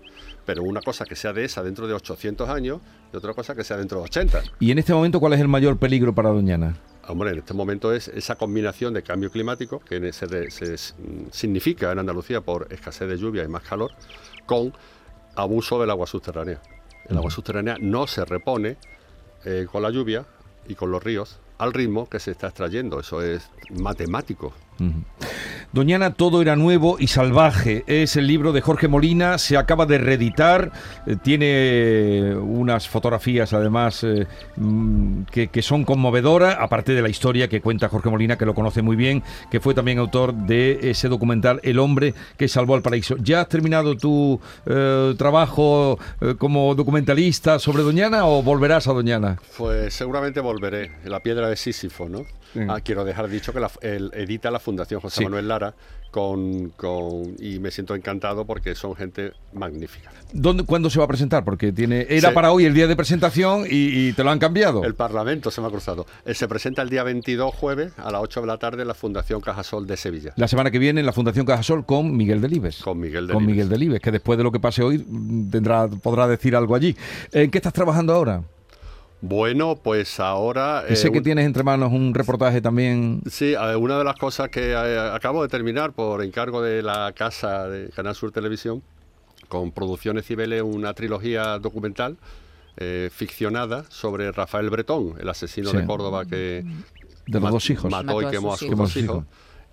Pero 0.46 0.64
una 0.64 0.82
cosa 0.82 1.06
que 1.06 1.16
sea 1.16 1.34
dehesa 1.34 1.64
dentro 1.64 1.88
de 1.88 1.94
800 1.94 2.50
años 2.50 2.82
y 3.14 3.18
otra 3.18 3.34
cosa 3.34 3.56
que 3.56 3.64
sea 3.64 3.78
dentro 3.78 4.00
de 4.00 4.06
80. 4.06 4.44
¿Y 4.60 4.72
en 4.72 4.80
este 4.80 4.94
momento 4.94 5.20
cuál 5.20 5.34
es 5.34 5.40
el 5.40 5.48
mayor 5.48 5.78
peligro 5.78 6.14
para 6.14 6.30
Doñana? 6.30 6.76
Hombre, 7.08 7.32
en 7.32 7.38
este 7.38 7.54
momento 7.54 7.94
es 7.94 8.08
esa 8.08 8.36
combinación 8.36 8.94
de 8.94 9.04
cambio 9.04 9.30
climático 9.32 9.80
que 9.80 10.12
se, 10.12 10.26
de- 10.28 10.50
se 10.50 10.74
s- 10.74 10.94
mm, 10.98 11.30
significa 11.32 11.92
en 11.92 12.00
Andalucía 12.00 12.42
por 12.42 12.68
escasez 12.74 13.08
de 13.08 13.18
lluvia 13.18 13.44
y 13.44 13.48
más 13.48 13.62
calor, 13.64 13.92
con 14.48 14.74
abuso 15.36 15.80
del 15.80 15.92
agua 15.92 16.08
subterránea. 16.08 16.60
El 17.08 17.18
agua 17.18 17.30
subterránea 17.30 17.78
no 17.80 18.08
se 18.08 18.26
repone 18.26 18.78
eh, 19.46 19.68
con 19.72 19.84
la 19.84 19.92
lluvia 19.92 20.26
y 20.68 20.76
con 20.76 20.92
los 20.92 21.04
ríos 21.04 21.40
al 21.58 21.74
ritmo 21.74 22.08
que 22.10 22.20
se 22.20 22.32
está 22.32 22.48
extrayendo. 22.48 23.00
Eso 23.00 23.22
es 23.22 23.50
matemático. 23.72 24.54
Doñana, 25.76 26.14
todo 26.14 26.42
era 26.42 26.56
nuevo 26.56 26.96
y 27.00 27.08
salvaje. 27.08 27.84
Es 27.86 28.16
el 28.16 28.28
libro 28.28 28.54
de 28.54 28.62
Jorge 28.62 28.88
Molina, 28.88 29.38
se 29.38 29.58
acaba 29.58 29.86
de 29.86 29.98
reeditar. 29.98 30.72
eh, 31.06 31.18
tiene 31.22 32.34
unas 32.34 32.88
fotografías, 32.88 33.52
además, 33.52 34.02
eh, 34.06 34.26
mm, 34.56 35.24
que, 35.24 35.62
son 35.62 35.84
conmovedoras, 35.84 36.56
aparte 36.58 36.94
de 36.94 37.02
la 37.02 37.10
historia 37.10 37.50
que 37.50 37.60
cuenta 37.60 37.90
Jorge 37.90 38.10
Molina, 38.10 38.38
que 38.38 38.46
lo 38.46 38.56
conoce 38.56 38.82
muy 38.82 38.96
bien, 38.96 39.22
que 39.52 39.60
fue 39.60 39.74
también 39.74 40.00
autor 40.00 40.34
de 40.34 40.80
ese 40.92 41.10
documental 41.10 41.60
El 41.62 41.80
hombre 41.80 42.14
que 42.38 42.48
salvó 42.48 42.76
al 42.76 42.82
paraíso. 42.82 43.18
¿Ya 43.18 43.42
has 43.42 43.50
terminado 43.50 43.98
tu 43.98 44.40
eh, 44.66 45.14
trabajo 45.18 46.00
como 46.38 46.74
documentalista 46.74 47.60
sobre 47.60 47.84
Doñana 47.84 48.26
o 48.28 48.42
volverás 48.42 48.88
a 48.88 48.94
Doñana? 48.94 49.40
Pues 49.58 49.94
seguramente 49.94 50.40
volveré. 50.40 50.92
La 51.04 51.20
piedra 51.20 51.50
de 51.50 51.58
Sísifo, 51.58 52.08
¿no? 52.08 52.24
Sí. 52.56 52.62
Ah, 52.68 52.80
quiero 52.82 53.06
dejar 53.06 53.28
dicho 53.30 53.54
que 53.54 53.60
la, 53.60 53.70
el- 53.82 54.10
edita 54.16 54.50
la 54.50 54.60
Fundación 54.60 55.00
José 55.02 55.18
Sí. 55.20 55.24
Manuel 55.26 55.48
Lara 55.48 55.74
con, 56.12 56.70
con- 56.78 57.36
y 57.40 57.60
me 57.60 57.72
siento 57.72 57.94
encantado 57.94 58.46
porque 58.46 58.74
son 58.74 58.96
gente 58.96 59.34
magnífica. 59.54 60.12
¿Dónde, 60.32 60.64
¿Cuándo 60.64 60.90
se 60.90 60.98
va 61.00 61.06
a 61.06 61.08
presentar? 61.10 61.44
Porque 61.44 61.72
tiene 61.74 62.08
era 62.10 62.30
Se- 62.30 62.34
para 62.34 62.52
hoy 62.54 62.66
el 62.66 62.74
día 62.74 62.88
de 62.88 62.96
presentación 62.96 63.66
y, 63.70 64.08
y 64.10 64.14
te 64.14 64.24
lo 64.24 64.32
han 64.32 64.40
cambiado. 64.40 64.84
El 64.86 64.96
Parlamento 64.96 65.52
se 65.52 65.60
me 65.62 65.68
ha 65.68 65.70
cruzado. 65.70 66.06
Eh, 66.26 66.34
Se 66.34 66.48
presenta 66.48 66.82
el 66.82 66.90
día 66.90 67.04
22 67.04 67.54
jueves 67.54 67.92
a 67.98 68.12
las 68.12 68.22
8 68.22 68.42
de 68.42 68.48
la 68.48 68.58
tarde 68.58 68.84
en 68.84 68.88
la 68.88 68.94
Fundación 68.94 69.42
Cajasol 69.42 69.86
de 69.88 69.98
Sevilla. 69.98 70.34
La 70.38 70.48
semana 70.48 70.72
que 70.72 70.80
viene 70.80 71.02
en 71.02 71.06
la 71.06 71.12
Fundación 71.14 71.46
Cajasol 71.46 71.86
con 71.86 72.16
Miguel 72.16 72.40
Delibes. 72.42 72.78
Con 72.82 73.00
Miguel 73.00 73.28
Con 73.28 73.40
Delibes. 73.40 73.48
Miguel 73.48 73.70
Delibes, 73.70 74.00
que 74.02 74.12
después 74.12 74.38
de 74.38 74.44
lo 74.46 74.52
que 74.54 74.60
pase 74.62 74.84
hoy 74.84 75.06
mm, 75.06 75.50
tendrá, 75.50 75.88
podrá 75.90 76.28
decir 76.28 76.56
algo 76.56 76.76
allí. 76.76 76.96
¿En 77.34 77.52
qué 77.52 77.58
estás 77.58 77.74
trabajando 77.74 78.14
ahora? 78.14 78.42
Bueno, 79.22 79.76
pues 79.82 80.20
ahora... 80.20 80.84
Sé 80.94 81.08
eh, 81.08 81.12
que 81.12 81.22
tienes 81.22 81.46
entre 81.46 81.64
manos 81.64 81.92
un 81.92 82.14
reportaje 82.14 82.62
también. 82.62 83.22
Sí, 83.30 83.56
una 83.80 83.98
de 83.98 84.04
las 84.04 84.16
cosas 84.18 84.50
que 84.50 84.72
eh, 84.72 85.00
acabo 85.14 85.42
de 85.42 85.48
terminar 85.48 85.94
por 85.94 86.24
encargo 86.24 86.62
de 86.62 86.84
la 86.84 87.12
casa 87.16 87.68
de 87.68 87.90
Canal 87.90 88.14
Sur 88.14 88.32
Televisión, 88.32 88.84
con 89.48 89.72
Producciones 89.72 90.26
Cibeles, 90.26 90.62
una 90.62 90.94
trilogía 90.94 91.58
documental 91.60 92.18
eh, 92.78 93.10
ficcionada 93.12 93.86
sobre 93.90 94.32
Rafael 94.32 94.70
Bretón, 94.70 95.16
el 95.20 95.30
asesino 95.30 95.70
Sí. 95.72 95.78
de 95.78 95.86
Córdoba 95.86 96.26
que 96.26 96.64
De 96.66 97.34
los 97.34 97.42
ma- 97.42 97.50
dos 97.52 97.70
hijos. 97.70 97.90
mató 97.90 98.06
Mató 98.08 98.22
y 98.22 98.26
a 98.26 98.32
quemó 98.32 98.54
a 98.54 98.58
sus 98.58 98.70
dos 98.76 98.96
hijos. 98.98 99.24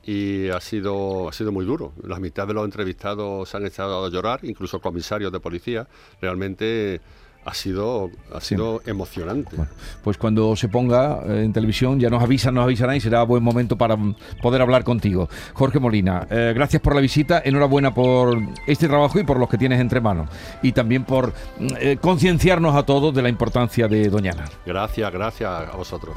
Y 0.04 0.48
ha 0.48 0.60
sido, 0.60 1.28
ha 1.28 1.32
sido 1.32 1.52
muy 1.52 1.64
duro. 1.64 1.92
La 2.04 2.18
mitad 2.18 2.46
de 2.46 2.54
los 2.54 2.64
entrevistados 2.64 3.48
se 3.48 3.56
han 3.56 3.66
echado 3.66 4.04
a 4.04 4.08
llorar, 4.10 4.40
incluso 4.44 4.80
comisarios 4.80 5.30
de 5.30 5.38
policía. 5.40 5.86
Realmente 6.20 7.00
ha 7.44 7.54
sido, 7.54 8.10
ha 8.32 8.40
Sí. 8.40 8.48
sido 8.54 8.80
emocionante. 8.86 9.56
Bueno, 9.56 9.70
pues 10.04 10.16
cuando 10.16 10.54
se 10.56 10.68
ponga 10.68 11.20
eh, 11.26 11.42
en 11.44 11.52
televisión 11.52 11.98
ya 11.98 12.08
nos 12.10 12.22
avisan, 12.22 12.54
nos 12.54 12.64
avisarán 12.64 12.96
y 12.96 13.00
será 13.00 13.22
buen 13.24 13.42
momento 13.42 13.76
para 13.76 13.96
mm, 13.96 14.14
poder 14.40 14.62
hablar 14.62 14.84
contigo. 14.84 15.28
Jorge 15.54 15.80
Molina, 15.80 16.26
eh, 16.30 16.52
gracias 16.54 16.80
por 16.82 16.94
la 16.94 17.00
visita, 17.00 17.42
enhorabuena 17.44 17.92
por 17.92 18.38
este 18.66 18.86
trabajo 18.88 19.18
y 19.18 19.24
por 19.24 19.38
los 19.38 19.48
que 19.48 19.58
tienes 19.58 19.80
entre 19.80 20.00
manos. 20.00 20.28
Y 20.62 20.72
también 20.72 21.04
por 21.04 21.28
mm, 21.58 21.66
eh, 21.80 21.98
concienciarnos 22.00 22.74
a 22.76 22.84
todos 22.84 23.14
de 23.14 23.22
la 23.22 23.28
importancia 23.28 23.88
de 23.88 24.08
Doñana. 24.08 24.44
Gracias, 24.64 25.12
gracias 25.12 25.50
a 25.50 25.76
vosotros. 25.76 26.16